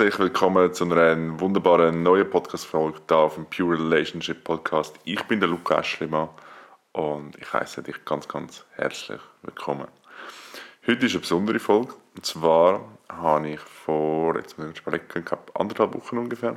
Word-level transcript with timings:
Herzlich 0.00 0.18
willkommen 0.18 0.72
zu 0.72 0.84
einer 0.84 1.38
wunderbaren 1.40 2.02
neuen 2.02 2.30
Podcast-Folge 2.30 3.00
hier 3.06 3.18
auf 3.18 3.34
dem 3.34 3.44
Pure 3.44 3.74
Relationship 3.74 4.42
Podcast. 4.42 4.98
Ich 5.04 5.22
bin 5.24 5.40
der 5.40 5.50
Luca 5.50 5.76
Aschlimann 5.76 6.30
und 6.92 7.36
ich 7.36 7.52
heiße 7.52 7.82
dich 7.82 8.02
ganz, 8.06 8.26
ganz 8.26 8.64
herzlich 8.76 9.20
willkommen. 9.42 9.88
Heute 10.86 11.04
ist 11.04 11.12
eine 11.12 11.20
besondere 11.20 11.58
Folge 11.58 11.92
und 12.16 12.24
zwar 12.24 12.80
habe 13.10 13.50
ich 13.50 13.60
vor, 13.60 14.36
jetzt 14.36 14.56
muss 14.56 14.68
ich 14.70 14.80
überlegen, 14.80 15.04
anderthalb 15.52 15.94
Wochen 15.94 16.16
ungefähr, 16.16 16.56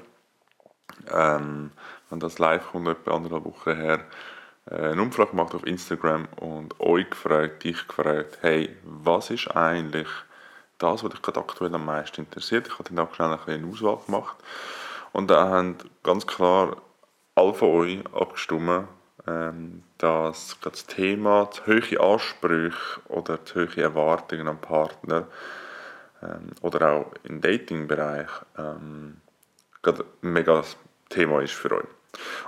ähm, 1.14 1.72
wenn 2.10 2.20
das 2.22 2.40
live 2.40 2.72
kommt, 2.72 2.88
etwa 2.88 3.14
anderthalb 3.18 3.44
Wochen 3.44 3.76
her, 3.76 4.06
äh, 4.72 4.92
eine 4.92 5.02
Umfrage 5.02 5.32
gemacht 5.32 5.54
auf 5.54 5.68
Instagram 5.68 6.30
und 6.38 6.80
euch 6.80 7.10
gefragt, 7.10 7.66
dich 7.66 7.86
gefragt, 7.90 8.38
hey, 8.40 8.74
was 8.86 9.32
ist 9.32 9.50
eigentlich 9.50 10.08
das, 10.84 11.04
was 11.04 11.12
dich 11.12 11.22
gerade 11.22 11.40
aktuell 11.40 11.74
am 11.74 11.86
meisten 11.86 12.22
interessiert? 12.22 12.68
Ich 12.68 12.74
habe 12.74 12.84
dann 12.90 13.00
auch 13.00 13.14
schnell 13.14 13.40
eine 13.46 13.68
Auswahl 13.68 13.98
gemacht 14.06 14.38
und 15.14 15.30
da 15.30 15.48
haben 15.48 15.78
ganz 16.04 16.28
klar 16.28 16.78
alle 17.36 17.54
von 17.54 17.70
euch 17.70 18.00
abgestimmt, 18.14 18.88
ähm, 19.28 19.84
dass 19.98 20.58
das 20.62 20.86
Thema 20.86 21.50
zu 21.52 21.66
hohe 21.68 22.00
Ansprüche 22.00 23.02
oder 23.08 23.44
zu 23.46 23.62
hohe 23.62 23.82
Erwartungen 23.82 24.48
am 24.48 24.60
Partner 24.60 25.28
ähm, 26.22 26.52
oder 26.62 26.92
auch 26.92 27.12
im 27.24 27.40
Dating-Bereich 27.40 28.30
ähm, 28.58 29.22
ein 29.84 29.96
mega 30.22 30.64
Thema 31.10 31.42
ist 31.42 31.54
für 31.54 31.72
euch. 31.72 31.88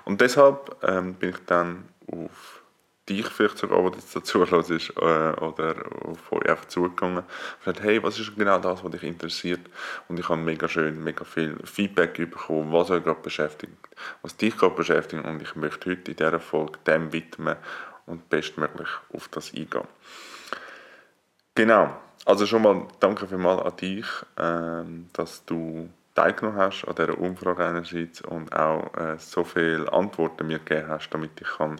Und 0.03 0.21
deshalb 0.21 0.75
ähm, 0.83 1.15
bin 1.15 1.31
ich 1.31 1.45
dann 1.45 1.85
auf 2.11 2.61
dich 3.07 3.27
vielleicht 3.27 3.57
sogar, 3.57 3.81
der 3.83 3.99
jetzt 3.99 4.15
dazu 4.15 4.43
ist, 4.43 4.89
äh, 4.89 5.01
oder 5.01 5.75
auf 6.05 6.31
euch 6.31 6.49
einfach 6.49 6.65
zugegangen 6.65 7.19
und 7.19 7.25
gesagt, 7.59 7.83
hey, 7.83 8.01
was 8.01 8.19
ist 8.19 8.35
genau 8.35 8.57
das, 8.59 8.83
was 8.83 8.91
dich 8.91 9.03
interessiert? 9.03 9.61
Und 10.07 10.19
ich 10.19 10.27
habe 10.27 10.41
mega 10.41 10.67
schön, 10.67 11.03
mega 11.03 11.23
viel 11.23 11.57
Feedback 11.63 12.13
bekommen, 12.15 12.71
was 12.73 12.89
euch 12.89 13.03
gerade 13.03 13.21
beschäftigt, 13.21 13.73
was 14.21 14.35
dich 14.35 14.57
gerade 14.57 14.75
beschäftigt 14.75 15.23
und 15.23 15.41
ich 15.41 15.55
möchte 15.55 15.91
heute 15.91 16.11
in 16.11 16.17
dieser 16.17 16.39
Folge 16.39 16.79
dem 16.87 17.13
widmen 17.13 17.57
und 18.07 18.29
bestmöglich 18.29 18.89
auf 19.13 19.27
das 19.29 19.53
eingehen. 19.53 19.87
Genau, 21.53 21.95
also 22.25 22.45
schon 22.45 22.63
mal 22.63 22.87
danke 22.99 23.27
vielmals 23.27 23.61
an 23.61 23.77
dich, 23.77 24.05
ähm, 24.37 25.09
dass 25.13 25.45
du 25.45 25.89
teilgenommen 26.15 26.59
hast 26.59 26.85
an 26.85 26.95
dieser 26.95 27.17
Umfrage 27.17 27.65
einerseits 27.65 28.21
und 28.21 28.53
auch 28.55 28.93
äh, 28.95 29.17
so 29.19 29.43
viele 29.43 29.91
Antworten 29.91 30.47
mir 30.47 30.59
gegeben 30.59 30.87
hast, 30.89 31.09
damit 31.09 31.39
ich 31.39 31.47
kann 31.47 31.79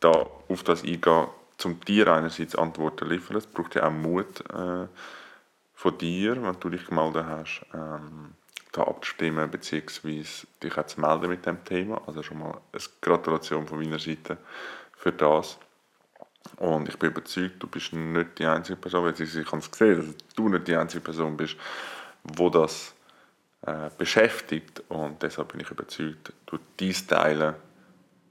da 0.00 0.26
auf 0.48 0.62
das 0.62 0.82
eingehen 0.84 1.28
zum 1.58 1.80
dir 1.80 2.08
einerseits 2.08 2.54
Antworten 2.54 3.08
liefern. 3.08 3.36
Es 3.36 3.46
braucht 3.46 3.74
ja 3.74 3.86
auch 3.86 3.92
Mut 3.92 4.40
äh, 4.50 4.86
von 5.74 5.98
dir, 5.98 6.40
wenn 6.42 6.58
du 6.60 6.70
dich 6.70 6.86
gemeldet 6.86 7.26
hast, 7.26 7.66
ähm, 7.74 8.34
da 8.72 8.82
abzustimmen 8.82 9.50
bzw. 9.50 10.24
dich 10.62 10.78
auch 10.78 10.86
zu 10.86 11.00
melden 11.00 11.28
mit 11.28 11.44
dem 11.44 11.62
Thema. 11.64 12.00
Also 12.06 12.22
schon 12.22 12.38
mal 12.38 12.60
eine 12.72 12.82
Gratulation 13.00 13.66
von 13.66 13.78
meiner 13.78 13.98
Seite 13.98 14.38
für 14.96 15.12
das. 15.12 15.58
Und 16.56 16.88
ich 16.88 16.98
bin 16.98 17.10
überzeugt, 17.10 17.62
du 17.62 17.66
bist 17.66 17.92
nicht 17.92 18.38
die 18.38 18.46
einzige 18.46 18.76
Person, 18.76 19.12
ich 19.12 19.46
habe 19.46 19.58
es 19.58 19.70
gesehen, 19.70 19.96
dass 19.96 20.34
du 20.34 20.48
nicht 20.48 20.68
die 20.68 20.76
einzige 20.76 21.02
Person 21.02 21.36
bist, 21.36 21.56
wo 22.22 22.48
das 22.48 22.94
äh, 23.62 23.90
beschäftigt. 23.98 24.82
Und 24.88 25.22
deshalb 25.22 25.52
bin 25.52 25.60
ich 25.60 25.70
überzeugt, 25.70 26.32
du 26.46 26.58
dies 26.78 27.06
teilen 27.06 27.54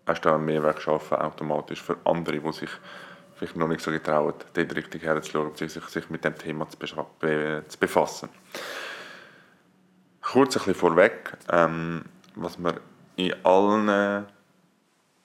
hast 0.07 0.21
du 0.21 0.33
einen 0.33 0.45
Mehrwert 0.45 0.77
geschaffen, 0.77 1.17
automatisch 1.17 1.81
für 1.81 1.97
andere, 2.05 2.39
die 2.39 2.51
sich 2.53 2.69
vielleicht 3.35 3.55
noch 3.55 3.67
nicht 3.67 3.81
so 3.81 3.91
getrauen, 3.91 4.33
dort 4.53 4.75
richtig 4.75 5.03
herzuschauen, 5.03 5.49
beziehungsweise 5.49 5.89
sich 5.89 6.09
mit 6.09 6.25
dem 6.25 6.37
Thema 6.37 6.67
zu, 6.69 6.77
befassen. 7.79 8.29
Kurz 10.21 10.55
ein 10.55 10.59
bisschen 10.59 10.75
vorweg, 10.75 11.37
ähm, 11.49 12.05
was 12.35 12.57
man 12.57 12.79
in 13.15 13.33
allen, 13.45 14.25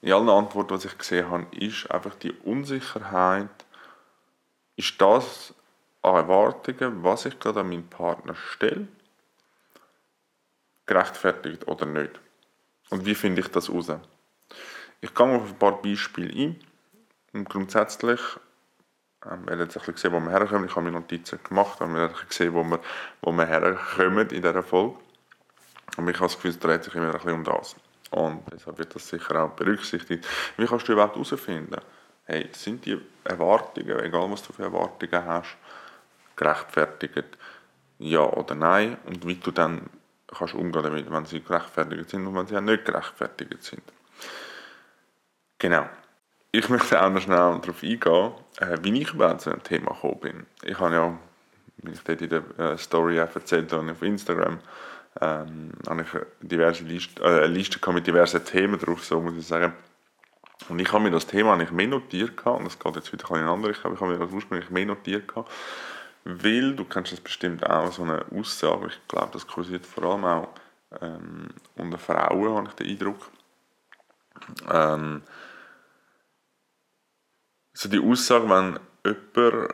in 0.03 0.13
allen 0.13 0.29
Antworten, 0.29 0.79
die 0.79 0.87
ich 0.87 0.99
gesehen 0.99 1.31
habe, 1.31 1.47
ist 1.57 1.91
einfach 1.91 2.15
die 2.17 2.33
Unsicherheit, 2.33 3.49
ist 4.77 5.01
das 5.01 5.55
an 6.03 6.17
Erwartungen, 6.17 7.03
was 7.03 7.27
ich 7.27 7.39
gerade 7.39 7.61
an 7.61 7.69
meinen 7.69 7.89
Partner 7.89 8.35
stelle, 8.35 8.89
gerechtfertigt 10.87 11.69
oder 11.69 11.87
nicht? 11.87 12.21
Und 12.91 13.07
wie 13.07 13.15
finde 13.15 13.41
ich 13.41 13.49
das 13.49 13.69
heraus? 13.69 13.93
Ich 15.05 15.13
gehe 15.17 15.27
auf 15.27 15.49
ein 15.49 15.59
paar 15.59 15.83
Beispiele 15.83 16.33
ein. 16.33 16.61
Und 17.33 17.49
grundsätzlich, 17.49 18.21
ähm, 19.27 19.45
wir 19.47 19.55
haben 19.55 19.61
jetzt 19.61 19.77
ein 19.77 19.95
gesehen, 19.95 20.13
wo 20.13 20.21
wir 20.21 20.31
herkommen. 20.31 20.67
Ich 20.67 20.77
habe 20.77 20.85
mir 20.85 20.93
Notizen 20.93 21.41
gemacht, 21.43 21.81
und 21.81 21.95
wir 21.95 22.03
haben 22.03 22.15
gesehen, 22.29 22.55
wo 22.55 22.63
wir, 22.63 22.79
wo 23.21 23.33
wir 23.33 23.45
herkommen 23.45 24.31
in 24.31 24.43
dieser 24.43 24.63
Folge. 24.63 24.97
Und 25.97 26.09
ich 26.09 26.15
habe 26.15 26.27
das 26.27 26.37
Gefühl, 26.37 26.53
es 26.53 26.59
dreht 26.61 26.85
sich 26.85 26.95
immer 26.95 27.07
ein 27.07 27.13
bisschen 27.13 27.33
um 27.33 27.43
das. 27.43 27.75
Und 28.13 28.45
deshalb 28.53 28.79
wird 28.79 28.95
das 28.95 29.09
sicher 29.09 29.43
auch 29.43 29.51
berücksichtigt. 29.51 30.25
Wie 30.57 30.67
kannst 30.67 30.87
du 30.87 30.93
überhaupt 30.93 31.17
herausfinden, 31.17 31.81
hey, 32.27 32.49
sind 32.53 32.87
die 32.87 33.01
Erwartungen, 33.25 33.99
egal 34.05 34.31
was 34.31 34.47
du 34.47 34.53
für 34.53 34.63
Erwartungen 34.63 35.25
hast, 35.25 35.57
gerechtfertigt, 36.37 37.39
ja 37.99 38.21
oder 38.21 38.55
nein? 38.55 38.99
Und 39.07 39.27
wie 39.27 39.35
du 39.35 39.51
dann 39.51 39.91
kannst 40.29 40.55
umgehen 40.55 40.85
damit, 40.85 41.11
wenn 41.11 41.27
sie 41.27 41.43
gerechtfertigt 41.43 42.09
sind 42.09 42.25
und 42.25 42.37
wenn 42.37 42.47
sie 42.47 42.57
auch 42.57 42.61
nicht 42.61 42.85
gerechtfertigt 42.85 43.65
sind. 43.65 43.83
Genau. 45.63 45.89
Ich 46.51 46.69
möchte 46.69 47.01
auch 47.01 47.09
noch 47.09 47.21
schnell 47.21 47.37
darauf 47.37 47.85
eingehen, 47.85 48.33
äh, 48.59 48.77
wie 48.83 49.01
ich 49.01 49.15
überhaupt 49.15 49.43
zu 49.43 49.51
dem 49.51 49.63
Thema 49.63 49.93
gekommen 49.93 50.19
bin. 50.21 50.47
Ich 50.65 50.77
habe 50.81 50.93
ja, 50.93 51.19
wie 51.77 51.93
ich 51.93 52.03
dort 52.03 52.21
in 52.21 52.31
der 52.31 52.43
äh, 52.59 52.77
Story 52.77 53.19
erzählt 53.19 53.73
habe, 53.73 53.93
auf 53.93 54.03
Instagram, 54.03 54.59
ähm, 55.21 55.71
habe 55.89 56.03
ich 56.03 56.49
diverse 56.49 56.83
Liste, 56.83 57.23
äh, 57.23 57.45
eine 57.45 57.47
Liste 57.47 57.93
mit 57.93 58.05
diversen 58.05 58.45
Themen 58.45 58.77
drauf, 58.77 59.05
so 59.05 59.21
muss 59.21 59.37
ich 59.37 59.47
sagen. 59.47 59.73
Und 60.69 60.81
ich 60.81 60.93
habe 60.93 61.05
mir 61.05 61.13
das 61.13 61.29
Thema 61.29 61.53
eigentlich 61.53 61.71
mehr 61.71 61.87
notiert 61.87 62.45
und 62.45 62.65
das 62.65 62.77
geht 62.77 62.97
jetzt 62.97 63.13
wieder 63.13 63.31
in 63.31 63.37
eine 63.37 63.51
andere 63.51 63.71
Richtung, 63.71 63.95
ich 63.95 64.01
habe 64.01 64.11
mir 64.11 64.19
das 64.19 64.33
ursprünglich 64.33 64.69
mehr 64.69 64.87
notiert 64.87 65.33
weil, 66.25 66.75
du 66.75 66.85
kennst 66.85 67.13
das 67.13 67.21
bestimmt 67.21 67.65
auch, 67.69 67.93
so 67.93 68.03
eine 68.03 68.25
Aussage, 68.37 68.89
ich 68.89 69.09
glaube, 69.09 69.31
das 69.33 69.47
kursiert 69.47 69.87
vor 69.87 70.05
allem 70.05 70.25
auch 70.25 70.49
ähm, 71.01 71.51
unter 71.77 71.99
Frauen, 71.99 72.57
habe 72.57 72.69
ich 72.69 72.75
den 72.75 72.89
Eindruck. 72.89 73.31
Ähm, 74.71 75.23
so 77.83 77.89
die 77.89 77.99
Aussage, 77.99 78.49
wenn 78.49 78.79
jemand, 79.05 79.69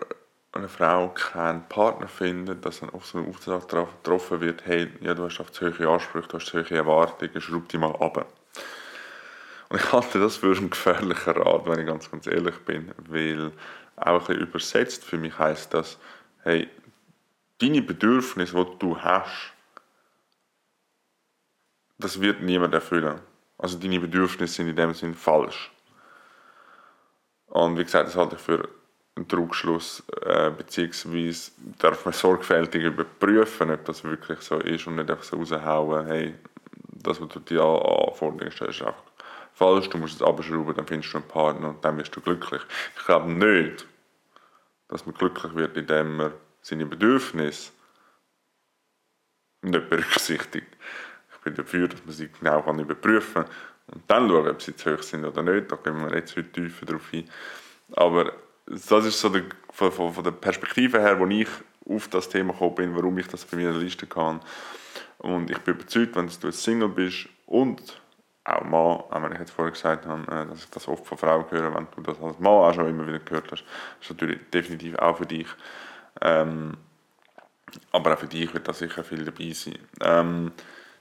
eine 0.53 0.69
Frau 0.69 1.11
keinen 1.11 1.69
Partner 1.69 2.09
findet, 2.09 2.65
dass 2.65 2.81
dann 2.81 2.91
auf 2.91 3.05
so 3.05 3.19
einen 3.19 3.29
Auftrag 3.29 3.69
getroffen 3.69 4.41
wird, 4.41 4.65
hey, 4.65 4.91
ja, 5.03 5.13
du 5.13 5.25
hast 5.25 5.39
auf 5.41 5.53
zu 5.53 5.67
hohe 5.67 5.89
Ansprüche, 5.89 6.27
du 6.27 6.39
hast 6.39 6.47
zu 6.47 6.59
hohe 6.59 6.77
Erwartungen, 6.77 7.41
schraub 7.41 7.69
die 7.69 7.77
mal 7.77 7.95
ab. 7.97 8.27
Und 9.69 9.79
ich 9.79 9.93
halte 9.93 10.19
das 10.19 10.39
für 10.39 10.57
einen 10.57 10.71
gefährlichen 10.71 11.35
Rat, 11.35 11.67
wenn 11.67 11.81
ich 11.81 11.87
ganz, 11.87 12.11
ganz 12.11 12.27
ehrlich 12.27 12.57
bin, 12.61 12.93
weil 13.09 13.53
auch 13.97 14.29
ein 14.31 14.37
übersetzt 14.37 15.05
für 15.05 15.19
mich 15.19 15.39
heißt 15.39 15.75
das, 15.75 15.99
hey, 16.45 16.69
deine 17.59 17.83
Bedürfnisse, 17.83 18.55
die 18.55 18.79
du 18.79 18.99
hast, 18.99 19.53
das 21.99 22.21
wird 22.23 22.41
niemand 22.41 22.73
erfüllen. 22.73 23.21
Also 23.59 23.79
deine 23.79 24.01
Bedürfnisse 24.01 24.55
sind 24.55 24.69
in 24.69 24.77
dem 24.77 24.95
Sinn 24.95 25.15
falsch. 25.15 25.71
Und 27.49 27.79
wie 27.79 27.85
gesagt, 27.85 28.09
das 28.09 28.17
halte 28.17 28.37
ich 28.37 28.43
für 28.43 28.69
einen 29.17 29.29
Trugschluss, 29.29 30.03
äh, 30.23 30.51
beziehungsweise 30.51 31.51
darf 31.79 32.05
man 32.05 32.15
sorgfältig 32.15 32.85
überprüfen, 32.85 33.71
ob 33.71 33.85
das 33.85 34.05
wirklich 34.05 34.41
so 34.41 34.59
ist 34.59 34.87
und 34.87 34.97
nicht 34.97 35.11
einfach 35.11 35.25
so 35.25 35.37
raushauen, 35.37 36.07
hey, 36.07 36.35
das, 37.03 37.21
was 37.21 37.29
du 37.29 37.41
dir 37.41 37.63
Anforderungen 37.63 38.51
stellst, 38.53 38.81
ist 38.81 38.87
einfach 38.87 39.03
falsch, 39.55 39.89
du 39.89 39.99
musst 39.99 40.17
es 40.17 40.23
abschrauben, 40.23 40.75
dann 40.75 40.87
findest 40.87 41.13
du 41.13 41.19
einen 41.19 41.29
Partner 41.29 41.71
und 41.71 41.85
dann 41.85 41.99
wirst 41.99 42.15
du 42.15 42.21
glücklich. 42.21 42.63
Ich 42.97 43.05
glaube 43.05 43.31
nicht, 43.31 43.87
dass 44.89 45.05
man 45.05 45.15
glücklich 45.15 45.55
wird, 45.55 45.77
indem 45.77 46.17
man 46.17 46.33
seine 46.63 46.87
Bedürfnisse 46.87 47.73
nicht 49.63 49.91
berücksichtigt. 49.91 50.77
Bin 51.51 51.65
dafür, 51.65 51.89
dass 51.89 52.05
man 52.05 52.15
sie 52.15 52.29
genau 52.29 52.61
überprüfen 52.73 53.45
kann 53.45 53.53
und 53.93 54.03
dann 54.07 54.29
schauen, 54.29 54.49
ob 54.49 54.63
sie 54.63 54.77
zu 54.77 54.95
hoch 54.95 55.03
sind 55.03 55.25
oder 55.25 55.43
nicht. 55.43 55.71
Da 55.71 55.77
gehen 55.77 56.01
wir 56.01 56.15
jetzt 56.15 56.37
heute 56.37 56.51
tiefer 56.53 56.87
drauf 56.87 57.09
ein. 57.13 57.29
Aber 57.97 58.33
das 58.67 59.07
ist 59.07 59.21
so 59.21 59.29
der, 59.29 59.45
von, 59.71 59.93
von, 59.93 60.25
der 60.25 60.33
Perspektive 60.33 61.01
her, 61.01 61.19
wo 61.19 61.27
ich 61.27 61.49
auf 61.89 62.09
das 62.09 62.29
Thema 62.29 62.53
gekommen 62.53 62.75
bin, 62.75 62.97
warum 62.97 63.17
ich 63.19 63.29
das 63.29 63.45
bei 63.45 63.57
mir 63.57 63.69
in 63.69 63.75
der 63.75 63.83
Liste 63.83 64.07
kann. 64.07 64.41
Und 65.19 65.51
ich 65.51 65.59
bin 65.59 65.75
überzeugt, 65.75 66.17
wenn 66.17 66.31
du 66.41 66.53
Single 66.53 66.89
bist 66.89 67.29
und 67.47 68.01
auch 68.45 68.65
Mann, 68.65 68.73
auch 68.73 69.23
wenn 69.23 69.33
ich 69.33 69.39
jetzt 69.39 69.51
vorher 69.51 69.73
gesagt 69.73 70.07
habe, 70.07 70.23
äh, 70.31 70.47
dass 70.47 70.65
ich 70.65 70.71
das 70.71 70.89
oft 70.89 71.07
von 71.07 71.19
Frauen 71.19 71.45
höre, 71.51 71.75
wenn 71.75 71.87
du 71.95 72.03
das 72.03 72.21
als 72.21 72.39
Mann 72.39 72.53
auch 72.53 72.75
schon 72.75 72.89
immer 72.89 73.07
wieder 73.07 73.19
gehört 73.19 73.51
hast, 73.53 73.65
ist 74.01 74.11
natürlich 74.11 74.39
definitiv 74.53 74.97
auch 74.97 75.17
für 75.17 75.27
dich. 75.27 75.49
Ähm, 76.21 76.77
aber 77.93 78.15
auch 78.15 78.19
für 78.19 78.27
dich 78.27 78.53
wird 78.53 78.69
da 78.69 78.73
sicher 78.73 79.05
viel 79.05 79.25
dabei 79.25 79.53
sein. 79.53 79.79
Ähm, 80.01 80.53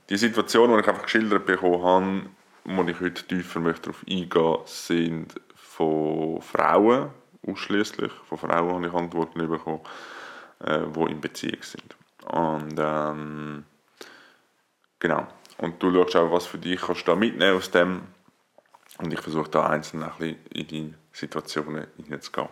die 0.10 0.18
Situation, 0.18 0.74
die 0.74 0.80
ich 0.80 0.88
einfach 0.88 1.04
geschildert 1.04 1.46
bekommen 1.46 1.84
habe, 1.84 2.22
wo 2.66 2.84
ich 2.84 3.00
heute 3.00 3.26
tiefer 3.26 3.60
möchte 3.60 3.92
darauf 3.92 4.04
eingehen 4.10 4.58
sind 4.66 5.36
von 5.56 6.42
Frauen, 6.42 7.10
ausschließlich 7.46 8.12
von 8.28 8.38
Frauen 8.38 8.74
habe 8.74 8.88
ich 8.88 8.94
Antworten 8.94 9.48
bekommen, 9.48 9.82
äh, 10.60 10.80
die 10.88 11.12
in 11.12 11.22
Beziehung 11.22 11.62
sind. 11.62 11.96
Und 12.26 12.76
ähm, 12.78 13.64
Genau. 15.00 15.28
Und 15.58 15.82
du 15.82 15.94
schaust 15.94 16.16
auch, 16.16 16.32
was 16.32 16.46
für 16.46 16.58
dich 16.58 16.82
kannst 16.82 17.08
du 17.08 17.12
da 17.12 17.16
mitnehmen 17.16 17.58
aus 17.58 17.72
dem. 17.72 18.02
Und 18.98 19.14
ich 19.14 19.20
versuche 19.20 19.50
da 19.50 19.68
einzeln 19.68 20.04
ein 20.04 20.12
bisschen 20.18 20.38
in 20.52 20.68
die 20.68 20.94
Situationen 21.12 21.88
hineinzugehen. 21.98 22.50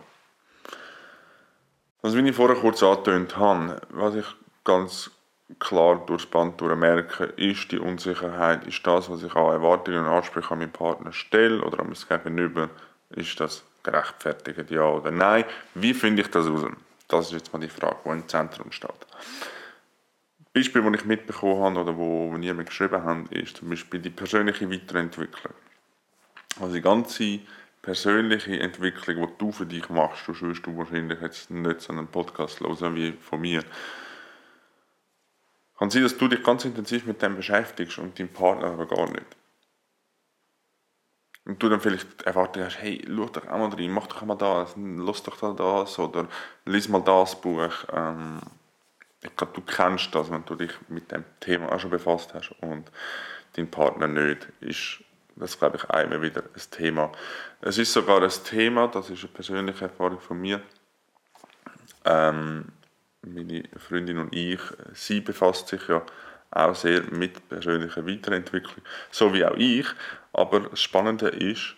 Also 2.02 2.16
wie 2.16 2.28
ich 2.28 2.36
vorher 2.36 2.56
kurz 2.56 2.82
angetönt 2.82 3.36
habe, 3.36 3.80
was 3.90 4.14
ich 4.14 4.26
ganz 4.64 5.10
klar 5.58 6.04
durchs 6.06 6.26
Band 6.26 6.60
durch 6.60 6.76
merke, 6.76 7.24
ist 7.24 7.70
die 7.70 7.78
Unsicherheit, 7.78 8.66
ist 8.66 8.86
das, 8.86 9.10
was 9.10 9.22
ich 9.22 9.34
an 9.34 9.52
Erwartungen 9.52 10.00
und 10.00 10.06
Ansprüchen 10.06 10.54
an 10.54 10.58
meinen 10.58 10.72
Partner 10.72 11.12
stelle 11.12 11.62
oder 11.62 11.80
an 11.80 11.86
mein 11.86 12.22
Gegenüber, 12.22 12.68
ist 13.10 13.38
das 13.38 13.64
gerechtfertigt, 13.82 14.70
ja 14.70 14.84
oder 14.84 15.10
nein? 15.10 15.44
Wie 15.74 15.94
finde 15.94 16.22
ich 16.22 16.28
das 16.28 16.46
raus? 16.46 16.64
Das 17.08 17.26
ist 17.26 17.32
jetzt 17.32 17.52
mal 17.52 17.60
die 17.60 17.68
Frage, 17.68 17.96
die 18.04 18.10
im 18.10 18.28
Zentrum 18.28 18.72
steht. 18.72 18.90
Beispiel, 20.52 20.82
das 20.82 21.00
ich 21.00 21.04
mitbekommen 21.04 21.62
habe 21.62 21.80
oder 21.80 21.96
wo, 21.96 22.30
mir 22.30 22.54
geschrieben 22.64 23.04
haben, 23.04 23.26
ist 23.30 23.58
zum 23.58 23.68
Beispiel 23.68 24.00
die 24.00 24.10
persönliche 24.10 24.70
Weiterentwicklung. 24.70 25.52
Also 26.60 26.74
die 26.74 26.80
ganze 26.80 27.40
persönliche 27.82 28.58
Entwicklung, 28.58 29.28
die 29.28 29.38
du 29.38 29.52
für 29.52 29.66
dich 29.66 29.88
machst, 29.90 30.26
du 30.26 30.40
wirst 30.40 30.66
du 30.66 30.76
wahrscheinlich 30.76 31.20
jetzt 31.20 31.50
nicht 31.50 31.82
so 31.82 31.92
einen 31.92 32.08
Podcast 32.08 32.60
hören 32.60 32.96
wie 32.96 33.12
von 33.12 33.40
mir. 33.40 33.62
Kann 35.78 35.90
sein, 35.90 36.02
dass 36.02 36.16
du 36.16 36.28
dich 36.28 36.42
ganz 36.42 36.64
intensiv 36.64 37.06
mit 37.06 37.20
dem 37.20 37.36
beschäftigst 37.36 37.98
und 37.98 38.18
dein 38.18 38.28
Partner 38.28 38.68
aber 38.68 38.86
gar 38.86 39.10
nicht. 39.10 39.26
Und 41.44 41.62
du 41.62 41.68
dann 41.68 41.80
vielleicht 41.80 42.22
erwartet 42.22 42.64
hast, 42.64 42.78
hey, 42.80 43.04
schau 43.06 43.26
doch 43.26 43.46
auch 43.46 43.58
mal 43.58 43.72
rein, 43.72 43.90
mach 43.90 44.08
doch 44.08 44.22
mal 44.22 44.34
das, 44.34 44.74
lass 44.76 45.22
doch 45.22 45.38
da 45.38 45.52
das 45.52 45.98
oder 45.98 46.26
lies 46.64 46.88
mal 46.88 47.02
das 47.02 47.40
Buch. 47.40 47.70
Ähm, 47.92 48.40
ich 49.22 49.36
glaube, 49.36 49.52
du 49.54 49.60
kennst 49.60 50.14
das, 50.14 50.30
wenn 50.30 50.44
du 50.44 50.56
dich 50.56 50.72
mit 50.88 51.12
dem 51.12 51.24
Thema 51.40 51.70
auch 51.70 51.78
schon 51.78 51.90
befasst 51.90 52.34
hast 52.34 52.52
und 52.62 52.90
dein 53.52 53.70
Partner 53.70 54.08
nicht, 54.08 54.48
ist 54.60 55.04
das, 55.36 55.58
glaube 55.58 55.76
ich, 55.76 55.84
immer 55.84 56.20
wieder 56.20 56.42
ein 56.42 56.70
Thema. 56.70 57.12
Es 57.60 57.78
ist 57.78 57.92
sogar 57.92 58.22
ein 58.22 58.30
Thema, 58.44 58.88
das 58.88 59.10
ist 59.10 59.22
eine 59.22 59.32
persönliche 59.32 59.84
Erfahrung 59.84 60.18
von 60.18 60.40
mir. 60.40 60.62
Ähm, 62.04 62.72
meine 63.26 63.64
Freundin 63.76 64.18
und 64.18 64.34
ich, 64.34 64.60
sie 64.94 65.20
befasst 65.20 65.68
sich 65.68 65.88
ja 65.88 66.02
auch 66.50 66.74
sehr 66.74 67.02
mit 67.10 67.48
persönlicher 67.48 68.06
Weiterentwicklung, 68.06 68.84
so 69.10 69.34
wie 69.34 69.44
auch 69.44 69.56
ich. 69.56 69.86
Aber 70.32 70.60
das 70.60 70.80
Spannende 70.80 71.28
ist, 71.28 71.74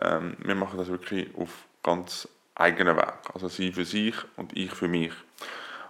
ähm, 0.00 0.36
wir 0.42 0.54
machen 0.54 0.78
das 0.78 0.88
wirklich 0.88 1.28
auf 1.36 1.50
ganz 1.82 2.28
eigenen 2.54 2.96
Weg. 2.96 3.14
Also 3.32 3.48
sie 3.48 3.72
für 3.72 3.84
sich 3.84 4.14
und 4.36 4.56
ich 4.56 4.72
für 4.72 4.88
mich. 4.88 5.12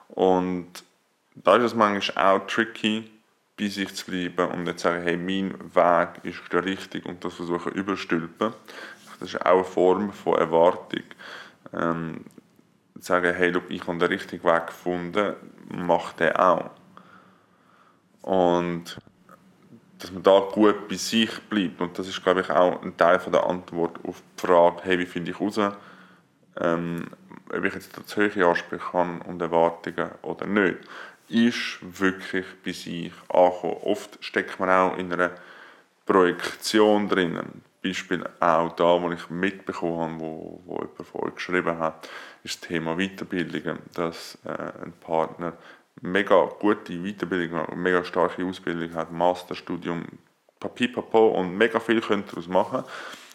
Und 0.08 0.69
da 1.34 1.56
ist 1.56 1.64
es 1.64 1.75
manchmal 1.75 2.37
auch 2.37 2.46
tricky, 2.46 3.10
bei 3.58 3.69
sich 3.69 3.93
zu 3.94 4.06
bleiben 4.06 4.52
und 4.52 4.64
nicht 4.64 4.78
zu 4.78 4.84
sagen, 4.84 5.02
hey, 5.02 5.16
mein 5.16 5.55
Weg 5.75 6.25
ist 6.25 6.40
der 6.52 6.64
richtige 6.64 7.08
und 7.08 7.25
das 7.25 7.34
versuchen 7.34 7.72
überstülpen. 7.72 8.52
Das 9.19 9.34
ist 9.34 9.44
auch 9.44 9.55
eine 9.55 9.64
Form 9.64 10.12
von 10.12 10.38
Erwartung. 10.38 11.02
Ähm, 11.72 12.25
sagen, 13.00 13.35
hey, 13.35 13.50
look, 13.50 13.65
ich 13.71 13.87
habe 13.87 13.99
den 13.99 14.09
richtigen 14.09 14.45
Weg 14.45 14.69
gefunden, 14.69 15.35
mach 15.69 16.12
den 16.15 16.37
auch. 16.37 16.71
Und 18.23 18.99
dass 19.99 20.12
man 20.12 20.23
da 20.23 20.41
gut 20.53 20.89
bei 20.89 20.97
sich 20.97 21.41
bleibt. 21.49 21.81
Und 21.81 21.99
das 21.99 22.09
ist, 22.09 22.23
glaube 22.23 22.43
ich, 22.43 22.50
auch 22.50 22.83
ein 22.83 22.97
Teil 22.97 23.19
von 23.19 23.33
der 23.33 23.47
Antwort 23.47 23.99
auf 24.06 24.23
die 24.37 24.47
Frage, 24.47 24.81
hey, 24.85 24.99
wie 24.99 25.06
finde 25.06 25.33
ich 25.33 25.41
raus, 25.41 25.59
ähm, 26.61 27.09
ob 27.53 27.65
ich 27.65 27.75
jetzt 27.75 27.99
zu 28.06 28.21
hohe 28.21 28.47
Ansprüche 28.47 28.93
habe 28.93 29.21
und 29.27 29.41
Erwartungen 29.41 30.11
oder 30.23 30.47
nicht 30.47 30.79
ist 31.29 31.79
wirklich 31.83 32.47
bei 32.65 32.73
sich 32.73 33.12
angekommen. 33.29 33.77
Oft 33.83 34.19
steckt 34.25 34.59
man 34.59 34.71
auch 34.71 34.97
in 34.97 35.12
einer 35.12 35.33
Projektion 36.06 37.09
drinnen. 37.09 37.62
Beispiel 37.83 38.25
auch 38.41 38.75
da, 38.77 39.01
wo 39.01 39.11
ich 39.11 39.31
mitbekommen 39.31 39.99
habe, 39.99 40.21
wo, 40.21 40.63
wo 40.65 40.75
jemand 40.81 41.37
geschrieben 41.37 41.79
hat, 41.79 42.09
ist 42.43 42.63
das 42.63 42.69
Thema 42.69 42.97
Weiterbildung, 42.97 43.79
dass 43.95 44.39
äh, 44.45 44.83
ein 44.83 44.93
Partner 45.01 45.55
mega 46.01 46.45
gute 46.59 46.93
Weiterbildung, 47.03 47.67
mega 47.77 48.05
starke 48.05 48.45
Ausbildung 48.45 48.95
hat, 48.95 49.13
Masterstudium, 49.13 50.05
Papipapo 50.61 51.29
und 51.29 51.57
mega 51.57 51.81
viel 51.81 52.01
könnte 52.01 52.31
daraus 52.31 52.49
machen, 52.49 52.85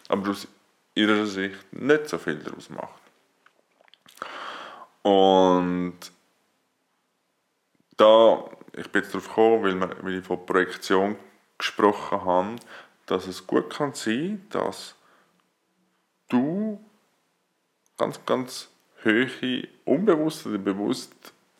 aber 0.08 0.30
aus 0.30 0.46
ihrer 0.94 1.26
Sicht 1.26 1.72
nicht 1.72 2.08
so 2.08 2.18
viel 2.18 2.36
daraus 2.36 2.70
macht. 2.70 3.04
Und 5.02 5.98
da, 7.96 8.44
ich 8.76 8.90
bin 8.90 9.02
jetzt 9.02 9.14
darauf 9.14 9.28
gekommen, 9.28 9.62
weil, 9.62 9.80
wir, 9.80 9.96
weil 10.02 10.18
ich 10.18 10.24
von 10.24 10.44
Projektion 10.46 11.16
gesprochen 11.58 12.24
habe, 12.24 12.56
dass 13.06 13.26
es 13.26 13.46
gut 13.46 13.70
kann 13.70 13.92
sein, 13.94 14.46
dass 14.50 14.94
du 16.28 16.80
ganz, 17.98 18.20
ganz 18.24 18.68
hohe, 19.04 19.68
unbewusst 19.84 20.46
oder 20.46 20.58
bewusst 20.58 21.12